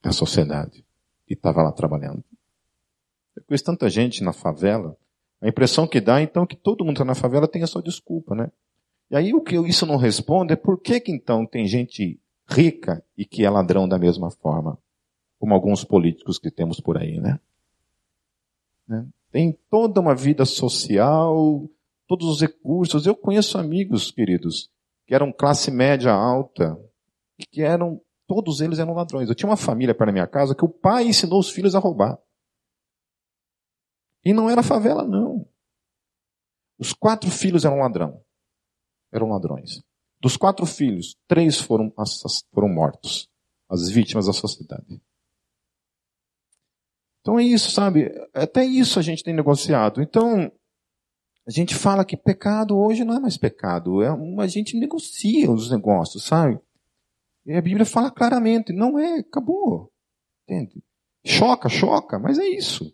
[0.01, 0.85] da sociedade.
[1.29, 2.23] E estava lá trabalhando.
[3.35, 4.97] Eu conheço tanta gente na favela,
[5.41, 8.33] a impressão que dá então que todo mundo está na favela tem a sua desculpa,
[8.33, 8.49] né?
[9.11, 13.03] E aí o que isso não responde é por que, que então tem gente rica
[13.17, 14.77] e que é ladrão da mesma forma,
[15.37, 17.39] como alguns políticos que temos por aí, né?
[18.87, 19.05] Né?
[19.31, 21.67] Tem toda uma vida social,
[22.07, 23.05] todos os recursos.
[23.05, 24.69] Eu conheço amigos, queridos,
[25.05, 26.79] que eram classe média alta,
[27.51, 29.27] que eram, todos eles eram ladrões.
[29.27, 32.17] Eu tinha uma família para minha casa que o pai ensinou os filhos a roubar.
[34.23, 35.47] E não era favela, não.
[36.77, 38.23] Os quatro filhos eram ladrão.
[39.11, 39.83] Eram ladrões.
[40.19, 41.93] Dos quatro filhos, três foram,
[42.53, 43.29] foram mortos.
[43.69, 45.01] As vítimas da sociedade.
[47.21, 48.11] Então é isso, sabe?
[48.33, 50.01] Até isso a gente tem negociado.
[50.01, 50.51] Então,
[51.47, 54.01] a gente fala que pecado hoje não é mais pecado.
[54.01, 56.59] É a gente negocia os negócios, sabe?
[57.45, 59.91] E a Bíblia fala claramente, não é, acabou.
[60.43, 60.83] Entende?
[61.25, 62.93] Choca, choca, mas é isso.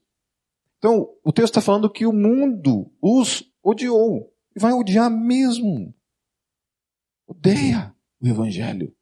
[0.79, 4.33] Então, o texto está falando que o mundo os odiou.
[4.55, 5.93] E vai odiar mesmo.
[7.27, 8.95] Odeia o Evangelho.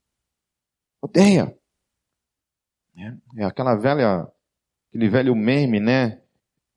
[1.02, 1.58] Odeia.
[2.98, 4.28] É, é aquela velha
[4.90, 6.22] aquele velho meme, né?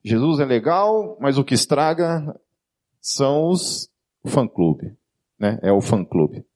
[0.05, 2.39] Jesus é legal, mas o que estraga
[3.01, 3.91] são os
[4.27, 4.97] fã-clube,
[5.39, 5.59] né?
[5.63, 6.47] É o fã-clube.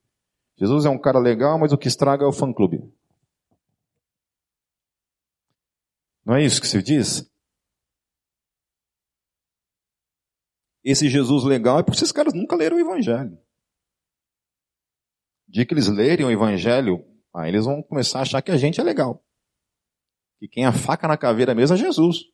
[0.56, 2.82] Jesus é um cara legal, mas o que estraga é o fã-clube.
[6.24, 7.30] Não é isso que se diz?
[10.84, 13.38] Esse Jesus legal é porque esses caras nunca leram o Evangelho.
[15.48, 17.02] De que eles lerem o Evangelho,
[17.34, 19.24] aí eles vão começar a achar que a gente é legal.
[20.40, 22.24] E quem a faca na caveira mesmo é Jesus.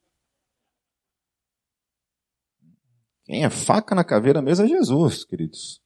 [3.25, 5.81] Quem é faca na caveira mesmo é Jesus, queridos.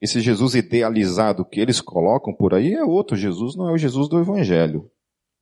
[0.00, 4.08] Esse Jesus idealizado que eles colocam por aí é outro Jesus, não é o Jesus
[4.08, 4.90] do Evangelho.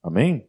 [0.03, 0.48] Amém?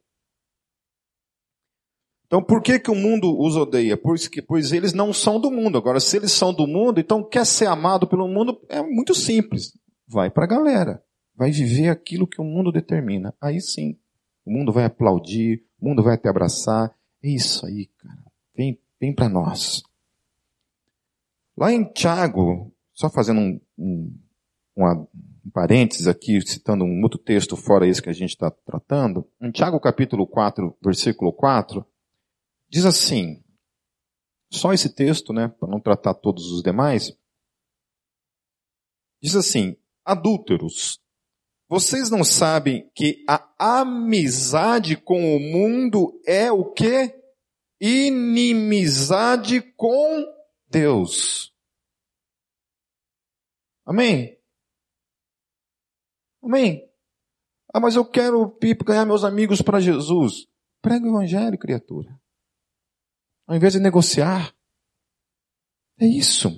[2.30, 3.98] Então, por que, que o mundo os odeia?
[3.98, 5.80] Pois, pois eles não são do mundo.
[5.80, 9.76] Agora, se eles são do mundo, então quer ser amado pelo mundo, é muito simples.
[10.08, 11.04] Vai para a galera.
[11.36, 13.34] Vai viver aquilo que o mundo determina.
[13.42, 13.98] Aí sim.
[14.46, 16.96] O mundo vai aplaudir, o mundo vai te abraçar.
[17.24, 18.24] É isso aí, cara.
[18.56, 19.82] Vem, vem para nós.
[21.58, 24.14] Lá em Tiago, só fazendo um, um,
[24.78, 29.50] um parênteses aqui, citando um outro texto fora esse que a gente está tratando, em
[29.50, 31.84] Tiago capítulo 4, versículo 4,
[32.70, 33.44] diz assim,
[34.52, 37.12] só esse texto, né, para não tratar todos os demais,
[39.22, 41.00] diz assim, adúlteros,
[41.68, 47.16] vocês não sabem que a amizade com o mundo é o que?
[47.80, 50.26] Inimizade com
[50.68, 51.54] Deus.
[53.86, 54.40] Amém?
[56.44, 56.90] Amém?
[57.72, 60.48] Ah, mas eu quero, ganhar meus amigos para Jesus.
[60.82, 62.20] Prega o evangelho, criatura.
[63.50, 64.56] Ao invés de negociar.
[66.00, 66.50] É isso.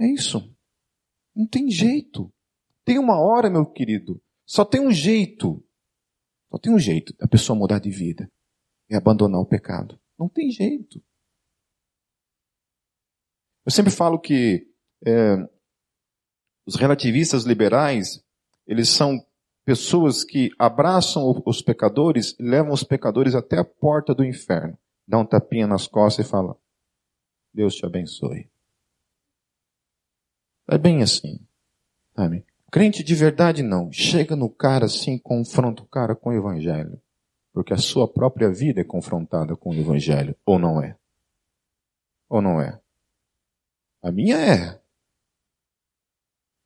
[0.00, 0.56] É isso.
[1.34, 2.32] Não tem jeito.
[2.82, 4.18] Tem uma hora, meu querido.
[4.46, 5.62] Só tem um jeito.
[6.50, 8.32] Só tem um jeito da pessoa mudar de vida.
[8.88, 10.00] É abandonar o pecado.
[10.18, 11.04] Não tem jeito.
[13.66, 14.66] Eu sempre falo que
[15.06, 15.36] é,
[16.64, 18.24] os relativistas liberais,
[18.66, 19.22] eles são
[19.66, 24.78] pessoas que abraçam os pecadores e levam os pecadores até a porta do inferno.
[25.06, 26.56] Dá um tapinha nas costas e fala,
[27.52, 28.48] Deus te abençoe.
[30.68, 31.40] É bem assim.
[32.14, 32.46] Sabe?
[32.70, 33.90] Crente de verdade não.
[33.90, 37.02] Chega no cara assim, confronta o cara com o evangelho.
[37.52, 40.36] Porque a sua própria vida é confrontada com o evangelho.
[40.46, 40.96] Ou não é?
[42.28, 42.80] Ou não é?
[44.00, 44.80] A minha é.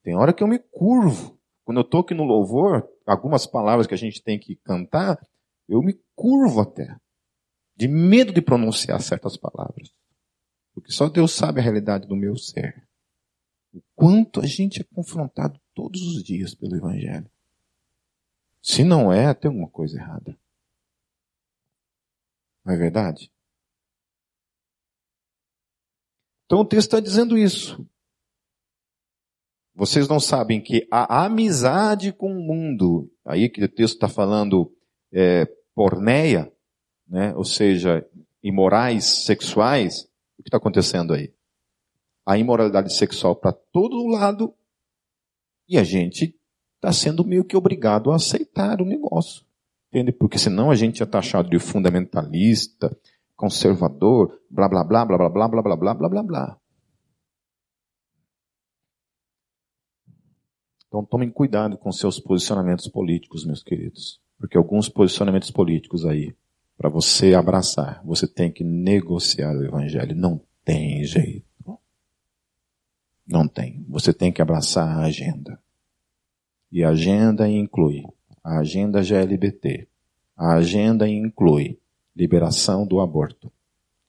[0.02, 1.39] Tem hora que eu me curvo.
[1.64, 5.18] Quando eu aqui no louvor, algumas palavras que a gente tem que cantar,
[5.68, 6.96] eu me curvo até.
[7.76, 9.92] De medo de pronunciar certas palavras.
[10.74, 12.86] Porque só Deus sabe a realidade do meu ser.
[13.72, 17.30] O quanto a gente é confrontado todos os dias pelo Evangelho.
[18.62, 20.38] Se não é, tem alguma coisa errada.
[22.64, 23.32] Não é verdade?
[26.44, 27.86] Então o texto está dizendo isso.
[29.74, 34.72] Vocês não sabem que a amizade com o mundo, aí que o texto está falando
[35.12, 36.52] é, porneia,
[37.08, 37.34] né?
[37.34, 38.06] ou seja,
[38.42, 40.02] imorais sexuais,
[40.38, 41.32] o que está acontecendo aí?
[42.26, 44.54] A imoralidade sexual para todo lado
[45.68, 46.36] e a gente
[46.74, 49.44] está sendo meio que obrigado a aceitar o negócio.
[49.88, 50.12] Entende?
[50.12, 52.96] Porque senão a gente é taxado de fundamentalista,
[53.36, 56.59] conservador, blá blá blá blá blá blá blá blá blá blá blá blá.
[60.90, 64.20] Então tomem cuidado com seus posicionamentos políticos, meus queridos.
[64.36, 66.34] Porque alguns posicionamentos políticos aí,
[66.76, 70.16] para você abraçar, você tem que negociar o evangelho.
[70.16, 71.78] Não tem jeito.
[73.24, 73.86] Não tem.
[73.88, 75.60] Você tem que abraçar a agenda.
[76.72, 78.04] E a agenda inclui
[78.42, 79.86] a agenda GLBT.
[80.36, 81.78] A agenda inclui
[82.16, 83.52] liberação do aborto.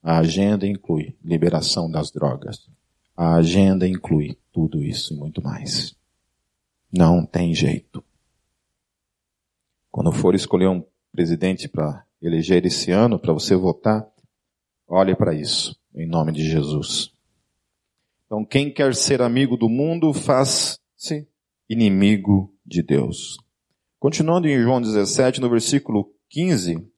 [0.02, 2.68] A agenda inclui liberação das drogas.
[3.16, 5.94] A agenda inclui tudo isso e muito mais.
[6.92, 8.04] Não tem jeito.
[9.90, 14.06] Quando for escolher um presidente para eleger esse ano, para você votar,
[14.86, 17.12] olhe para isso, em nome de Jesus.
[18.26, 21.28] Então, quem quer ser amigo do mundo, faz-se
[21.68, 23.38] inimigo de Deus.
[23.98, 26.92] Continuando em João 17, no versículo 15,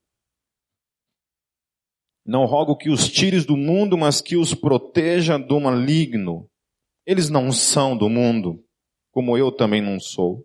[2.27, 6.49] não rogo que os tires do mundo, mas que os proteja do maligno.
[7.05, 8.65] Eles não são do mundo,
[9.15, 10.45] como eu também não sou.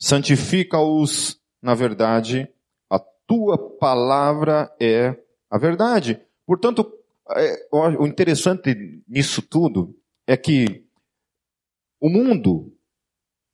[0.00, 2.48] Santifica-os na verdade,
[2.88, 5.16] a tua palavra é
[5.50, 6.20] a verdade.
[6.46, 6.90] Portanto,
[7.30, 9.94] é, o interessante nisso tudo
[10.26, 10.84] é que
[12.00, 12.72] o mundo,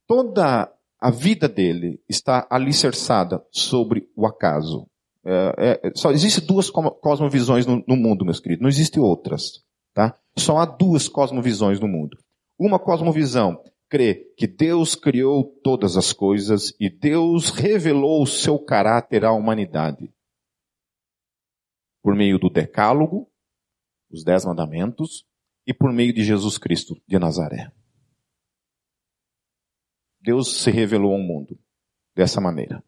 [0.07, 4.87] toda a vida dele está alicerçada sobre o acaso.
[5.27, 9.65] É, é, só existem duas cosmovisões no, no mundo, meus queridos, não existem outras.
[9.95, 10.19] Tá?
[10.37, 12.19] Só há duas cosmovisões no mundo.
[12.59, 13.63] Uma cosmovisão
[13.95, 20.13] crê que Deus criou todas as coisas e Deus revelou o seu caráter à humanidade.
[22.03, 23.31] Por meio do Decálogo,
[24.11, 25.25] os Dez Mandamentos,
[25.65, 27.73] e por meio de Jesus Cristo de Nazaré.
[30.21, 31.57] Deus se revelou ao mundo
[32.17, 32.83] dessa maneira.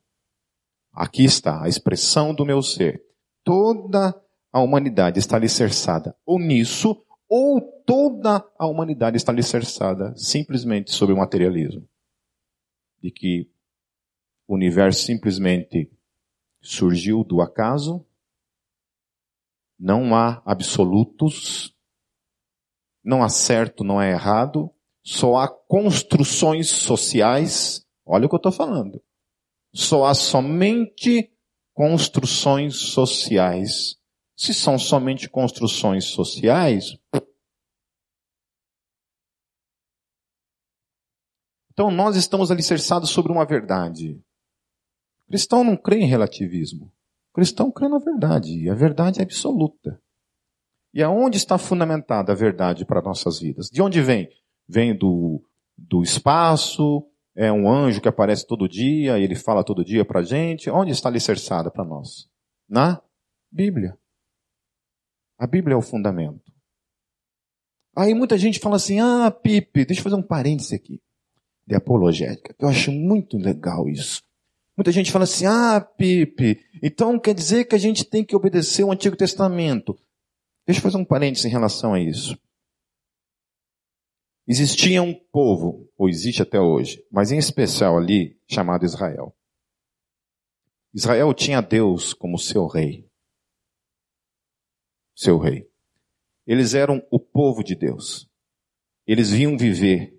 [0.92, 3.00] Aqui está a expressão do meu ser.
[3.44, 4.12] Toda
[4.52, 11.18] a humanidade está alicerçada ou nisso ou toda a humanidade está alicerçada simplesmente sobre o
[11.18, 11.88] materialismo.
[13.02, 13.50] De que
[14.46, 15.90] o universo simplesmente
[16.60, 18.04] surgiu do acaso,
[19.78, 21.74] não há absolutos,
[23.04, 24.70] não há certo, não há errado,
[25.02, 27.86] só há construções sociais.
[28.04, 29.02] Olha o que eu estou falando.
[29.72, 31.30] Só há somente
[31.74, 33.98] construções sociais
[34.36, 36.98] se são somente construções sociais,
[41.72, 44.22] então nós estamos alicerçados sobre uma verdade.
[45.24, 46.92] O cristão não crê em relativismo.
[47.30, 50.00] O cristão crê na verdade, e a verdade é absoluta.
[50.92, 53.68] E aonde está fundamentada a verdade para nossas vidas?
[53.68, 54.28] De onde vem?
[54.68, 55.42] Vem do,
[55.76, 60.22] do espaço, é um anjo que aparece todo dia, ele fala todo dia para a
[60.22, 60.70] gente.
[60.70, 62.28] Onde está alicerçada para nós?
[62.68, 63.02] Na
[63.50, 63.98] Bíblia.
[65.38, 66.52] A Bíblia é o fundamento.
[67.96, 71.00] Aí muita gente fala assim, ah, Pipe, deixa eu fazer um parêntese aqui,
[71.66, 74.22] de apologética, eu acho muito legal isso.
[74.76, 78.84] Muita gente fala assim, ah, Pipe, então quer dizer que a gente tem que obedecer
[78.84, 79.98] o Antigo Testamento.
[80.66, 82.38] Deixa eu fazer um parênteses em relação a isso.
[84.46, 89.34] Existia um povo, ou existe até hoje, mas em especial ali, chamado Israel.
[90.94, 93.05] Israel tinha Deus como seu rei.
[95.16, 95.66] Seu rei.
[96.46, 98.28] Eles eram o povo de Deus.
[99.06, 100.16] Eles vinham viver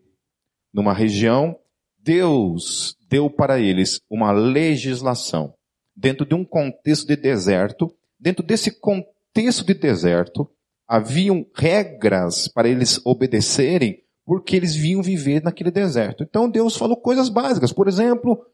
[0.74, 1.58] numa região,
[1.98, 5.54] Deus deu para eles uma legislação
[5.96, 7.94] dentro de um contexto de deserto.
[8.20, 10.50] Dentro desse contexto de deserto,
[10.88, 16.24] haviam regras para eles obedecerem, porque eles vinham viver naquele deserto.
[16.24, 17.74] Então Deus falou coisas básicas.
[17.74, 18.46] Por exemplo,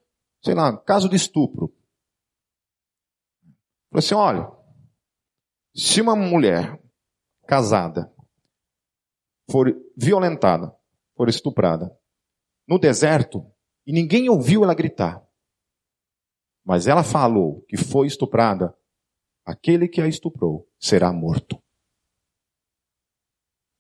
[0.43, 1.73] sei lá, caso de estupro.
[3.89, 4.51] Falou assim: olha,
[5.75, 6.79] se uma mulher
[7.47, 8.13] casada
[9.49, 10.75] for violentada,
[11.15, 11.95] for estuprada,
[12.67, 13.45] no deserto,
[13.85, 15.21] e ninguém ouviu ela gritar,
[16.63, 18.75] mas ela falou que foi estuprada,
[19.45, 21.61] aquele que a estuprou será morto.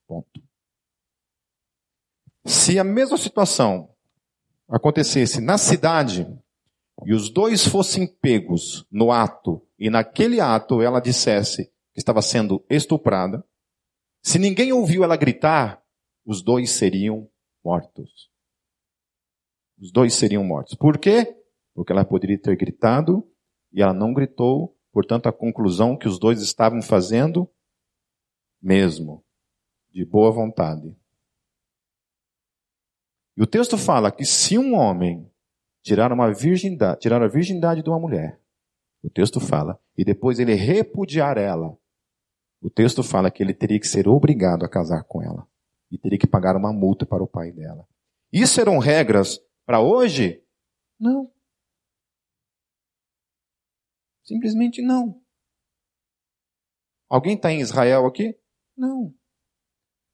[0.05, 0.43] Ponto.
[2.45, 3.95] Se a mesma situação
[4.67, 6.27] acontecesse na cidade
[7.05, 12.65] e os dois fossem pegos no ato e naquele ato ela dissesse que estava sendo
[12.69, 13.43] estuprada,
[14.21, 15.83] se ninguém ouviu ela gritar,
[16.25, 17.29] os dois seriam
[17.63, 18.31] mortos.
[19.79, 20.75] Os dois seriam mortos.
[20.75, 21.37] Por quê?
[21.73, 23.27] Porque ela poderia ter gritado
[23.71, 27.49] e ela não gritou, portanto, a conclusão que os dois estavam fazendo
[28.61, 29.23] mesmo,
[29.91, 30.95] de boa vontade.
[33.35, 35.29] E o texto fala que se um homem
[35.81, 38.39] tirar uma virgindade, tirar a virgindade de uma mulher,
[39.03, 41.77] o texto fala, e depois ele repudiar ela,
[42.63, 45.45] o texto fala que ele teria que ser obrigado a casar com ela.
[45.91, 47.85] E teria que pagar uma multa para o pai dela.
[48.31, 50.41] Isso eram regras para hoje?
[50.99, 51.29] Não.
[54.23, 55.21] Simplesmente não.
[57.09, 58.35] Alguém está em Israel aqui?
[58.75, 59.13] Não.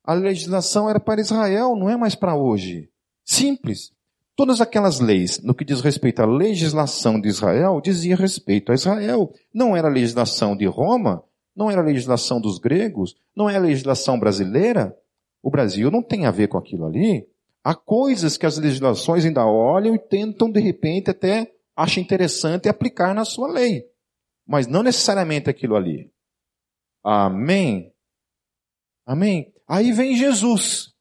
[0.04, 2.92] A legislação era para Israel, não é mais para hoje.
[3.24, 3.94] Simples.
[4.36, 9.32] Todas aquelas leis, no que diz respeito à legislação de Israel, dizia respeito a Israel.
[9.54, 11.24] Não era a legislação de Roma,
[11.60, 14.98] não era a legislação dos gregos, não é a legislação brasileira.
[15.44, 17.28] O Brasil não tem a ver com aquilo ali.
[17.62, 23.14] Há coisas que as legislações ainda olham e tentam, de repente, até acham interessante aplicar
[23.14, 23.86] na sua lei.
[24.48, 26.10] Mas não necessariamente aquilo ali.
[27.04, 27.92] Amém?
[29.06, 29.54] Amém?
[29.68, 30.94] Aí vem Jesus.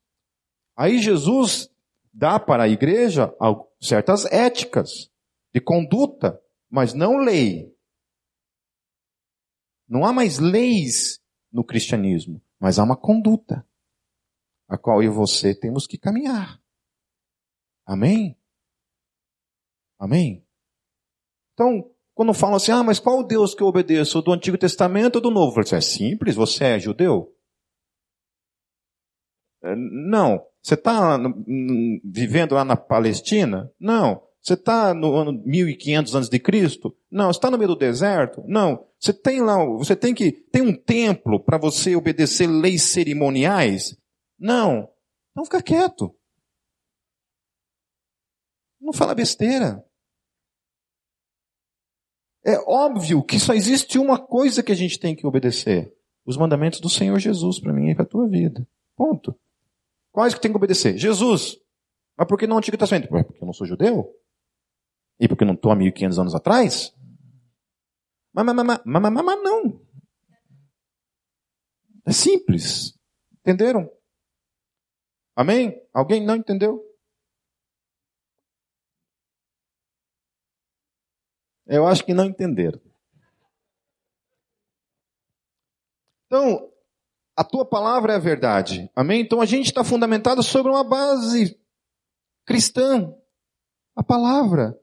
[0.76, 1.70] Aí Jesus
[2.12, 3.32] dá para a igreja
[3.80, 5.08] certas éticas
[5.54, 7.72] de conduta, mas não lei.
[9.88, 11.20] Não há mais leis
[11.50, 13.66] no cristianismo, mas há uma conduta,
[14.68, 16.60] a qual eu e você temos que caminhar.
[17.86, 18.38] Amém?
[19.98, 20.44] Amém?
[21.54, 24.20] Então, quando falam assim, ah, mas qual o Deus que eu obedeço?
[24.20, 25.54] Do Antigo Testamento ou do Novo?
[25.54, 27.34] Falo, é simples, você é judeu?
[29.62, 30.44] É, não.
[30.62, 31.18] Você está
[32.04, 33.72] vivendo lá na Palestina?
[33.80, 34.22] Não.
[34.40, 36.96] Você está no ano 1500 antes de Cristo?
[37.10, 37.30] Não.
[37.30, 38.42] Está no meio do deserto?
[38.46, 38.87] Não.
[39.00, 43.96] Você tem lá, você tem que, tem um templo para você obedecer leis cerimoniais?
[44.38, 44.88] Não.
[45.30, 46.14] Então fica quieto.
[48.80, 49.84] Não fala besteira.
[52.44, 55.94] É óbvio que só existe uma coisa que a gente tem que obedecer.
[56.24, 58.66] Os mandamentos do Senhor Jesus para mim e para a tua vida.
[58.96, 59.38] Ponto.
[60.10, 60.96] Quais que tem que obedecer?
[60.98, 61.56] Jesus.
[62.16, 63.08] Mas por que não o Antigo Testamento?
[63.08, 64.12] Porque eu não sou judeu?
[65.20, 66.92] E porque não estou há 1500 anos atrás?
[68.32, 69.80] Mas, mas, mas, mas, mas, mas não.
[72.06, 72.98] É simples.
[73.40, 73.90] Entenderam?
[75.36, 75.80] Amém?
[75.92, 76.84] Alguém não entendeu?
[81.66, 82.80] Eu acho que não entenderam.
[86.26, 86.72] Então,
[87.36, 88.90] a tua palavra é a verdade.
[88.96, 89.20] Amém?
[89.20, 91.56] Então a gente está fundamentado sobre uma base
[92.44, 93.14] cristã.
[93.94, 94.76] A palavra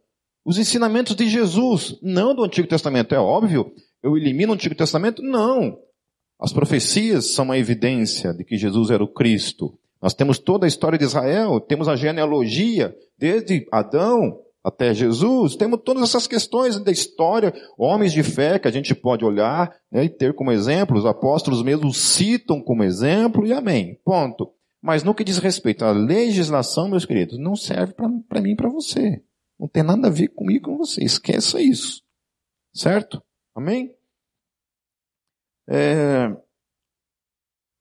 [0.46, 3.74] os ensinamentos de Jesus, não do Antigo Testamento, é óbvio.
[4.04, 5.24] Eu elimino o Antigo Testamento?
[5.24, 5.80] Não.
[6.40, 9.76] As profecias são uma evidência de que Jesus era o Cristo.
[10.00, 15.80] Nós temos toda a história de Israel, temos a genealogia, desde Adão até Jesus, temos
[15.84, 20.10] todas essas questões da história, homens de fé que a gente pode olhar né, e
[20.10, 24.00] ter como exemplo, os apóstolos mesmos citam como exemplo, e amém.
[24.04, 24.52] Ponto.
[24.82, 28.70] Mas no que diz respeito à legislação, meus queridos, não serve para mim e para
[28.70, 29.24] você.
[29.60, 31.04] Não tem nada a ver comigo com você.
[31.04, 32.04] Esqueça isso.
[32.74, 33.24] Certo?
[33.56, 33.96] Amém?
[35.68, 36.28] É...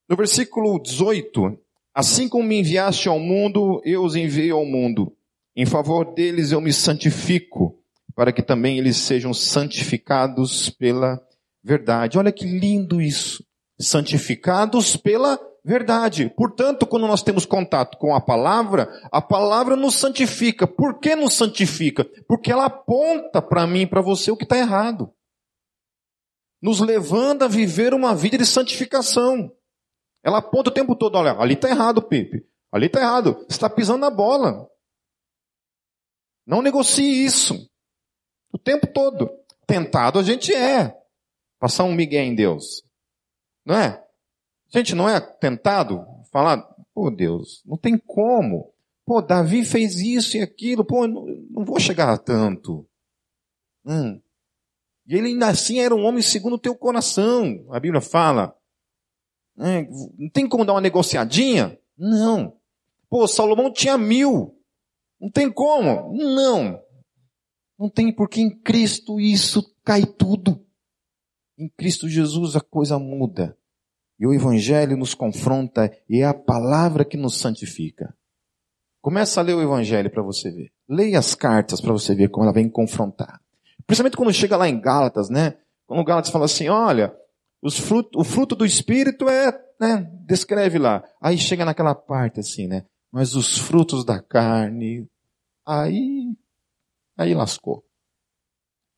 [0.08, 1.58] No versículo 18,
[1.92, 5.16] assim como me enviaste ao mundo, eu os enviei ao mundo.
[5.56, 7.82] Em favor deles eu me santifico,
[8.14, 11.20] para que também eles sejam santificados pela
[11.62, 12.18] verdade.
[12.18, 13.44] Olha que lindo isso.
[13.78, 15.53] santificados pela verdade.
[16.36, 20.66] Portanto, quando nós temos contato com a palavra, a palavra nos santifica.
[20.66, 22.04] Por que nos santifica?
[22.28, 25.10] Porque ela aponta para mim e para você o que está errado.
[26.60, 29.50] Nos levando a viver uma vida de santificação.
[30.22, 32.46] Ela aponta o tempo todo, olha, ali está errado, Pepe.
[32.70, 33.34] Ali está errado.
[33.34, 34.68] Você está pisando na bola.
[36.46, 37.70] Não negocie isso.
[38.52, 39.30] O tempo todo.
[39.66, 40.94] Tentado a gente é.
[41.58, 42.82] Passar um migué em Deus.
[43.64, 44.03] Não é?
[44.74, 46.58] Gente não é tentado falar,
[46.92, 48.74] pô Deus, não tem como.
[49.06, 52.84] Pô, Davi fez isso e aquilo, pô, não, não vou chegar a tanto.
[53.86, 54.20] Hum.
[55.06, 57.64] E ele ainda assim era um homem segundo o teu coração.
[57.70, 58.56] A Bíblia fala.
[59.60, 59.82] É,
[60.18, 61.78] não tem como dar uma negociadinha?
[61.96, 62.56] Não.
[63.08, 64.58] Pô, Salomão tinha mil.
[65.20, 66.12] Não tem como?
[66.16, 66.82] Não.
[67.78, 70.66] Não tem porque em Cristo isso cai tudo.
[71.56, 73.56] Em Cristo Jesus a coisa muda.
[74.18, 78.14] E o Evangelho nos confronta e é a palavra que nos santifica.
[79.00, 80.72] Começa a ler o Evangelho para você ver.
[80.88, 83.40] Leia as cartas para você ver como ela vem confrontar.
[83.86, 85.58] Principalmente quando chega lá em Gálatas, né?
[85.86, 87.14] Quando Gálatas fala assim, olha,
[87.70, 90.10] fruto, o fruto do Espírito é, né?
[90.26, 91.04] Descreve lá.
[91.20, 92.86] Aí chega naquela parte assim, né?
[93.12, 95.06] Mas os frutos da carne,
[95.66, 96.34] aí,
[97.16, 97.84] aí lascou.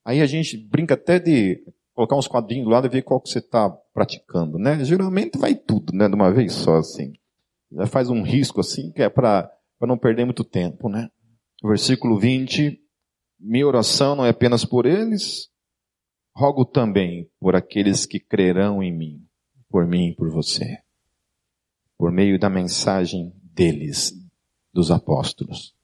[0.04, 1.64] Aí a gente brinca até de
[1.97, 4.84] colocar uns quadrinhos do lado e ver qual que você está praticando, né?
[4.84, 6.07] Geralmente vai tudo, né?
[6.07, 7.14] De uma vez só, assim.
[7.72, 11.09] Já faz um risco, assim, que é para não perder muito tempo, né?
[11.64, 12.78] Versículo 20.
[13.40, 15.51] Minha oração não é apenas por eles,
[16.34, 19.26] rogo também por aqueles que crerão em mim,
[19.68, 20.78] por mim e por você.
[21.97, 24.12] Por meio da mensagem deles,
[24.72, 25.74] dos apóstolos.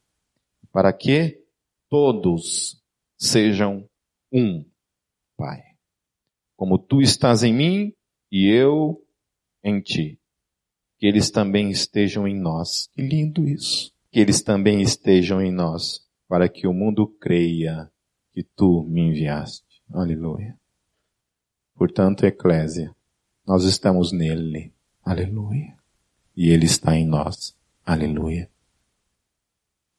[0.71, 1.43] Para que
[1.89, 2.83] todos
[3.19, 3.89] sejam
[4.31, 4.65] um,
[5.37, 5.72] Pai
[6.63, 7.93] como tu estás em mim
[8.31, 9.05] e eu
[9.65, 10.17] em ti.
[10.97, 12.89] Que eles também estejam em nós.
[12.95, 13.93] Que lindo isso.
[14.13, 17.91] Que eles também estejam em nós, para que o mundo creia
[18.33, 19.83] que tu me enviaste.
[19.93, 20.57] Aleluia.
[21.75, 22.95] Portanto, Eclésia,
[23.45, 24.73] nós estamos nele.
[25.05, 25.77] Aleluia.
[26.37, 27.57] E ele está em nós.
[27.85, 28.49] Aleluia.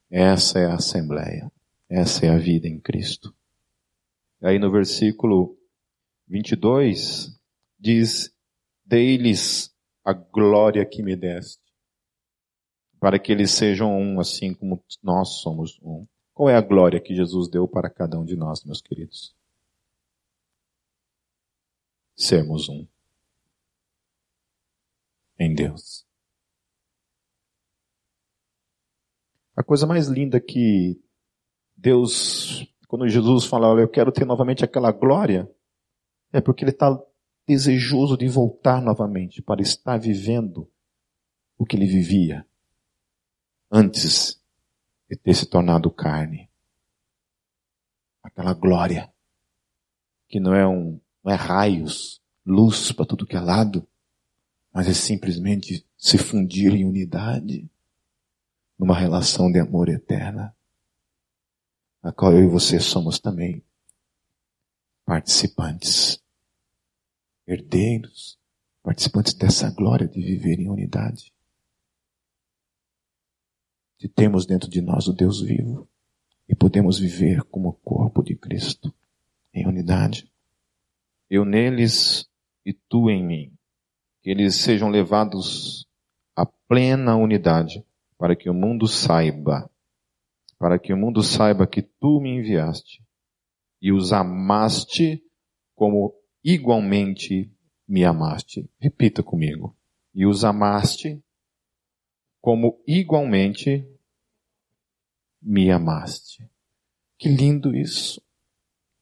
[0.09, 1.51] Essa é a Assembleia.
[1.89, 3.35] Essa é a vida em Cristo.
[4.41, 5.57] Aí no versículo
[6.33, 7.39] 22
[7.77, 8.35] diz:
[8.83, 9.71] Dei-lhes
[10.03, 11.61] a glória que me deste,
[12.99, 16.07] para que eles sejam um, assim como nós somos um.
[16.33, 19.35] Qual é a glória que Jesus deu para cada um de nós, meus queridos?
[22.15, 22.87] Sermos um
[25.37, 26.03] em Deus.
[29.55, 30.99] A coisa mais linda que
[31.75, 35.47] Deus, quando Jesus fala, olha, eu quero ter novamente aquela glória,
[36.33, 36.99] é porque ele está
[37.47, 40.69] desejoso de voltar novamente para estar vivendo
[41.57, 42.45] o que ele vivia
[43.71, 44.41] antes
[45.07, 46.49] de ter se tornado carne.
[48.23, 49.13] Aquela glória
[50.27, 53.87] que não é um, não é raios, luz para tudo que é lado,
[54.73, 57.69] mas é simplesmente se fundir em unidade
[58.79, 60.55] numa relação de amor eterna,
[62.01, 63.63] a qual eu e você somos também
[65.05, 66.22] participantes
[67.47, 68.39] herdeiros,
[68.81, 71.33] participantes dessa glória de viver em unidade.
[73.99, 75.87] De termos dentro de nós o Deus vivo
[76.47, 78.93] e podemos viver como o corpo de Cristo
[79.53, 80.29] em unidade.
[81.29, 82.29] Eu neles
[82.65, 83.53] e tu em mim.
[84.21, 85.87] Que eles sejam levados
[86.35, 87.85] à plena unidade
[88.17, 89.69] para que o mundo saiba,
[90.57, 93.03] para que o mundo saiba que tu me enviaste
[93.81, 95.21] e os amaste
[95.75, 97.51] como igualmente
[97.87, 98.69] me amaste.
[98.79, 99.75] Repita comigo.
[100.13, 101.23] E os amaste
[102.41, 103.87] como igualmente
[105.41, 106.49] me amaste.
[107.17, 108.21] Que lindo isso.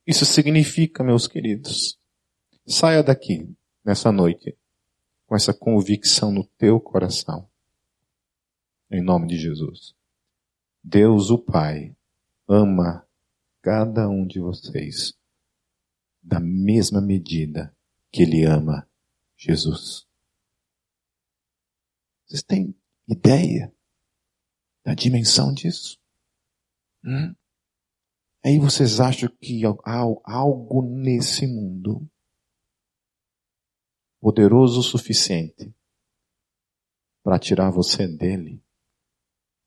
[0.06, 2.00] Isso significa, meus queridos,
[2.66, 4.58] saia daqui nessa noite
[5.26, 7.50] com essa convicção no teu coração.
[8.92, 9.96] Em nome de Jesus.
[10.84, 11.96] Deus o Pai
[12.48, 13.08] ama
[13.62, 15.14] cada um de vocês
[16.22, 17.76] da mesma medida
[18.12, 18.90] que ele ama
[19.38, 20.08] Jesus.
[22.28, 23.76] Vocês têm ideia
[24.86, 26.00] da dimensão disso?
[27.04, 27.36] Hum?
[28.44, 32.10] Aí vocês acham que há algo nesse mundo
[34.20, 35.76] poderoso o suficiente
[37.24, 38.64] para tirar você dele,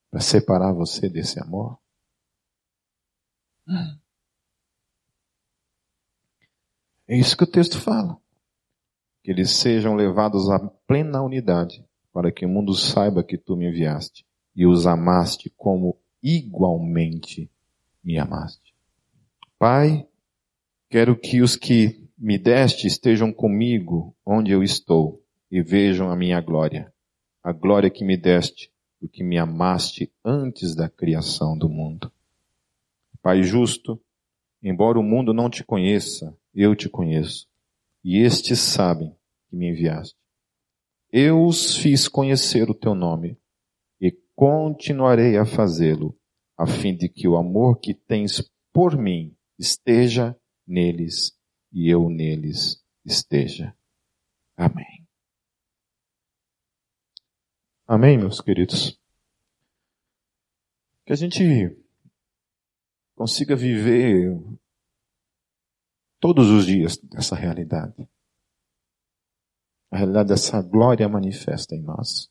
[0.09, 1.79] para separar você desse amor?
[3.67, 4.04] Hum.
[7.07, 8.19] É isso que o texto fala.
[9.23, 11.83] que eles sejam levados à plena unidade,
[12.13, 14.23] para que o mundo saiba que tu me enviaste
[14.55, 17.49] e os amaste como igualmente
[18.03, 18.75] me amaste.
[19.57, 20.07] Pai,
[20.89, 26.39] quero que os que me deste estejam comigo onde eu estou e vejam a minha
[26.39, 26.93] glória,
[27.43, 32.11] a glória que me deste, porque me amaste antes da criação do mundo.
[33.23, 33.99] Pai justo,
[34.67, 37.47] embora o mundo não te conheça, eu te conheço
[38.03, 39.15] e estes sabem
[39.47, 40.15] que me enviaste.
[41.11, 43.37] Eu os fiz conhecer o teu nome
[44.01, 46.17] e continuarei a fazê-lo,
[46.57, 50.35] a fim de que o amor que tens por mim esteja
[50.67, 51.37] neles
[51.71, 53.75] e eu neles esteja.
[54.57, 55.05] Amém.
[57.87, 58.99] Amém, meus queridos.
[61.05, 61.43] Que a gente
[63.15, 64.37] consiga viver
[66.19, 68.07] todos os dias essa realidade.
[69.89, 72.29] A realidade dessa glória manifesta em nós.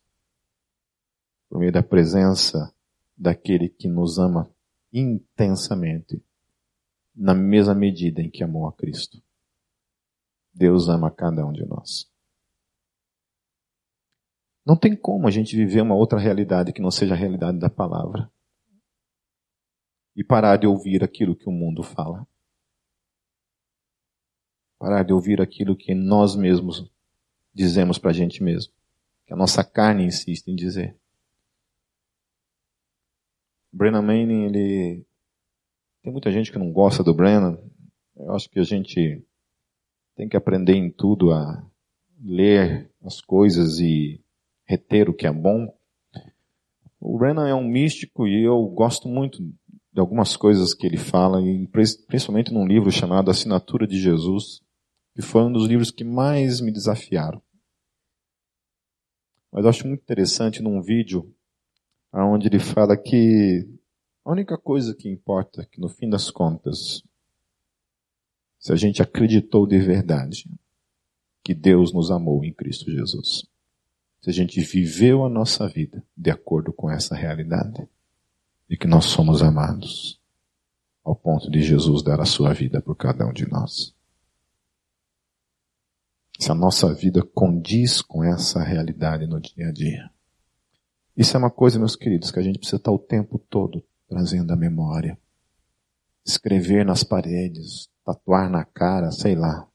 [1.48, 2.74] Por meio da presença
[3.16, 4.50] daquele que nos ama
[4.92, 6.22] intensamente,
[7.14, 9.22] na mesma medida em que amou a Cristo.
[10.52, 12.10] Deus ama cada um de nós.
[14.66, 17.68] Não tem como a gente viver uma outra realidade que não seja a realidade da
[17.68, 18.30] palavra.
[20.16, 22.26] E parar de ouvir aquilo que o mundo fala.
[24.78, 26.90] Parar de ouvir aquilo que nós mesmos
[27.52, 28.72] dizemos para a gente mesmo.
[29.26, 30.96] Que a nossa carne insiste em dizer.
[33.72, 35.06] Brennan Manning, ele.
[36.02, 37.58] Tem muita gente que não gosta do Brennan.
[38.16, 39.24] Eu acho que a gente
[40.14, 41.66] tem que aprender em tudo a
[42.22, 44.22] ler as coisas e
[44.64, 45.74] reter o que é bom.
[47.00, 49.42] O Brennan é um místico e eu gosto muito
[49.94, 54.60] de algumas coisas que ele fala, e principalmente num livro chamado Assinatura de Jesus,
[55.14, 57.40] que foi um dos livros que mais me desafiaram.
[59.52, 61.32] Mas eu acho muito interessante num vídeo
[62.12, 63.68] onde ele fala que
[64.24, 67.04] a única coisa que importa é que no fim das contas,
[68.58, 70.50] se a gente acreditou de verdade
[71.44, 73.46] que Deus nos amou em Cristo Jesus,
[74.20, 77.86] se a gente viveu a nossa vida de acordo com essa realidade,
[78.68, 80.20] de que nós somos amados,
[81.04, 83.94] ao ponto de Jesus dar a sua vida por cada um de nós
[86.38, 90.10] se a nossa vida condiz com essa realidade no dia a dia.
[91.16, 94.52] Isso é uma coisa, meus queridos, que a gente precisa estar o tempo todo trazendo
[94.52, 95.18] à memória.
[96.24, 99.66] Escrever nas paredes, tatuar na cara, sei lá.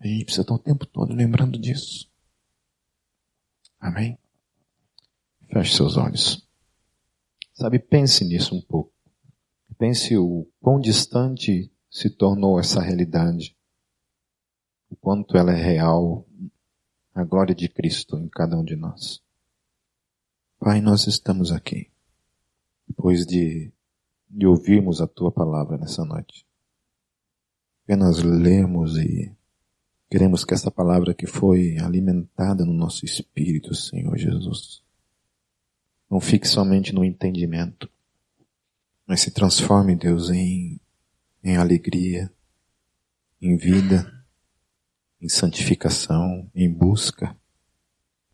[0.00, 2.10] A gente precisa estar o tempo todo lembrando disso.
[3.78, 4.18] Amém?
[5.48, 6.45] Feche seus olhos.
[7.56, 8.92] Sabe, pense nisso um pouco.
[9.78, 13.56] Pense o quão distante se tornou essa realidade
[14.90, 16.24] o quanto ela é real,
[17.14, 19.20] a glória de Cristo em cada um de nós.
[20.58, 21.90] Pai, nós estamos aqui,
[22.86, 23.72] depois de,
[24.30, 26.46] de ouvirmos a Tua palavra nessa noite.
[27.84, 29.34] Apenas lemos e
[30.10, 34.82] queremos que essa palavra que foi alimentada no nosso espírito, Senhor Jesus,
[36.10, 37.90] não fique somente no entendimento,
[39.06, 40.80] mas se transforme, Deus, em,
[41.42, 42.32] em alegria,
[43.40, 44.12] em vida,
[45.20, 47.36] em santificação, em busca,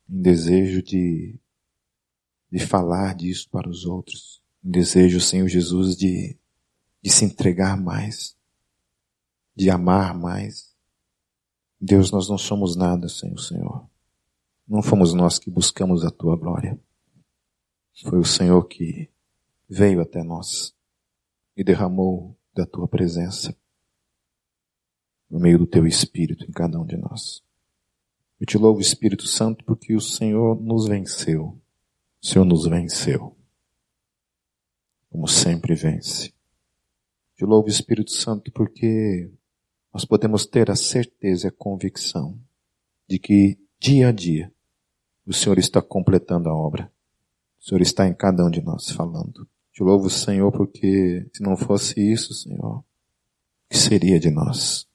[0.08, 1.38] em desejo de,
[2.50, 6.36] de falar disso para os outros, em desejo, Senhor Jesus, de,
[7.02, 8.36] de se entregar mais,
[9.54, 10.72] de amar mais.
[11.80, 13.86] Deus, nós não somos nada sem o Senhor.
[14.68, 16.78] Não fomos nós que buscamos a tua glória.
[18.00, 19.08] Foi o Senhor que
[19.68, 20.74] veio até nós
[21.56, 23.56] e derramou da tua presença
[25.30, 27.42] no meio do teu Espírito em cada um de nós.
[28.38, 31.58] Eu te louvo, Espírito Santo, porque o Senhor nos venceu.
[32.20, 33.36] O Senhor nos venceu.
[35.10, 36.32] Como sempre vence.
[37.36, 39.30] Te louvo, Espírito Santo, porque
[39.92, 42.38] nós podemos ter a certeza e a convicção
[43.08, 44.52] de que dia a dia
[45.26, 46.92] o Senhor está completando a obra.
[47.62, 49.48] O Senhor está em cada um de nós falando.
[49.72, 52.84] Te louvo, Senhor, porque se não fosse isso, Senhor, o
[53.70, 54.88] que seria de nós?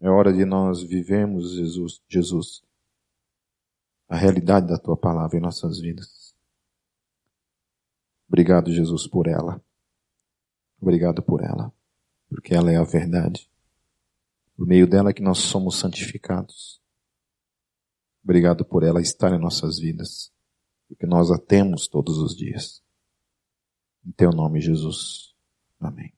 [0.00, 2.62] É hora de nós vivermos, Jesus, Jesus,
[4.08, 6.34] a realidade da tua palavra em nossas vidas.
[8.26, 9.62] Obrigado, Jesus, por ela.
[10.80, 11.72] Obrigado por ela,
[12.28, 13.48] porque ela é a verdade.
[14.56, 16.80] Por meio dela que nós somos santificados.
[18.24, 20.32] Obrigado por ela estar em nossas vidas,
[20.88, 22.82] porque nós a temos todos os dias.
[24.04, 25.34] Em teu nome, Jesus.
[25.78, 26.17] Amém.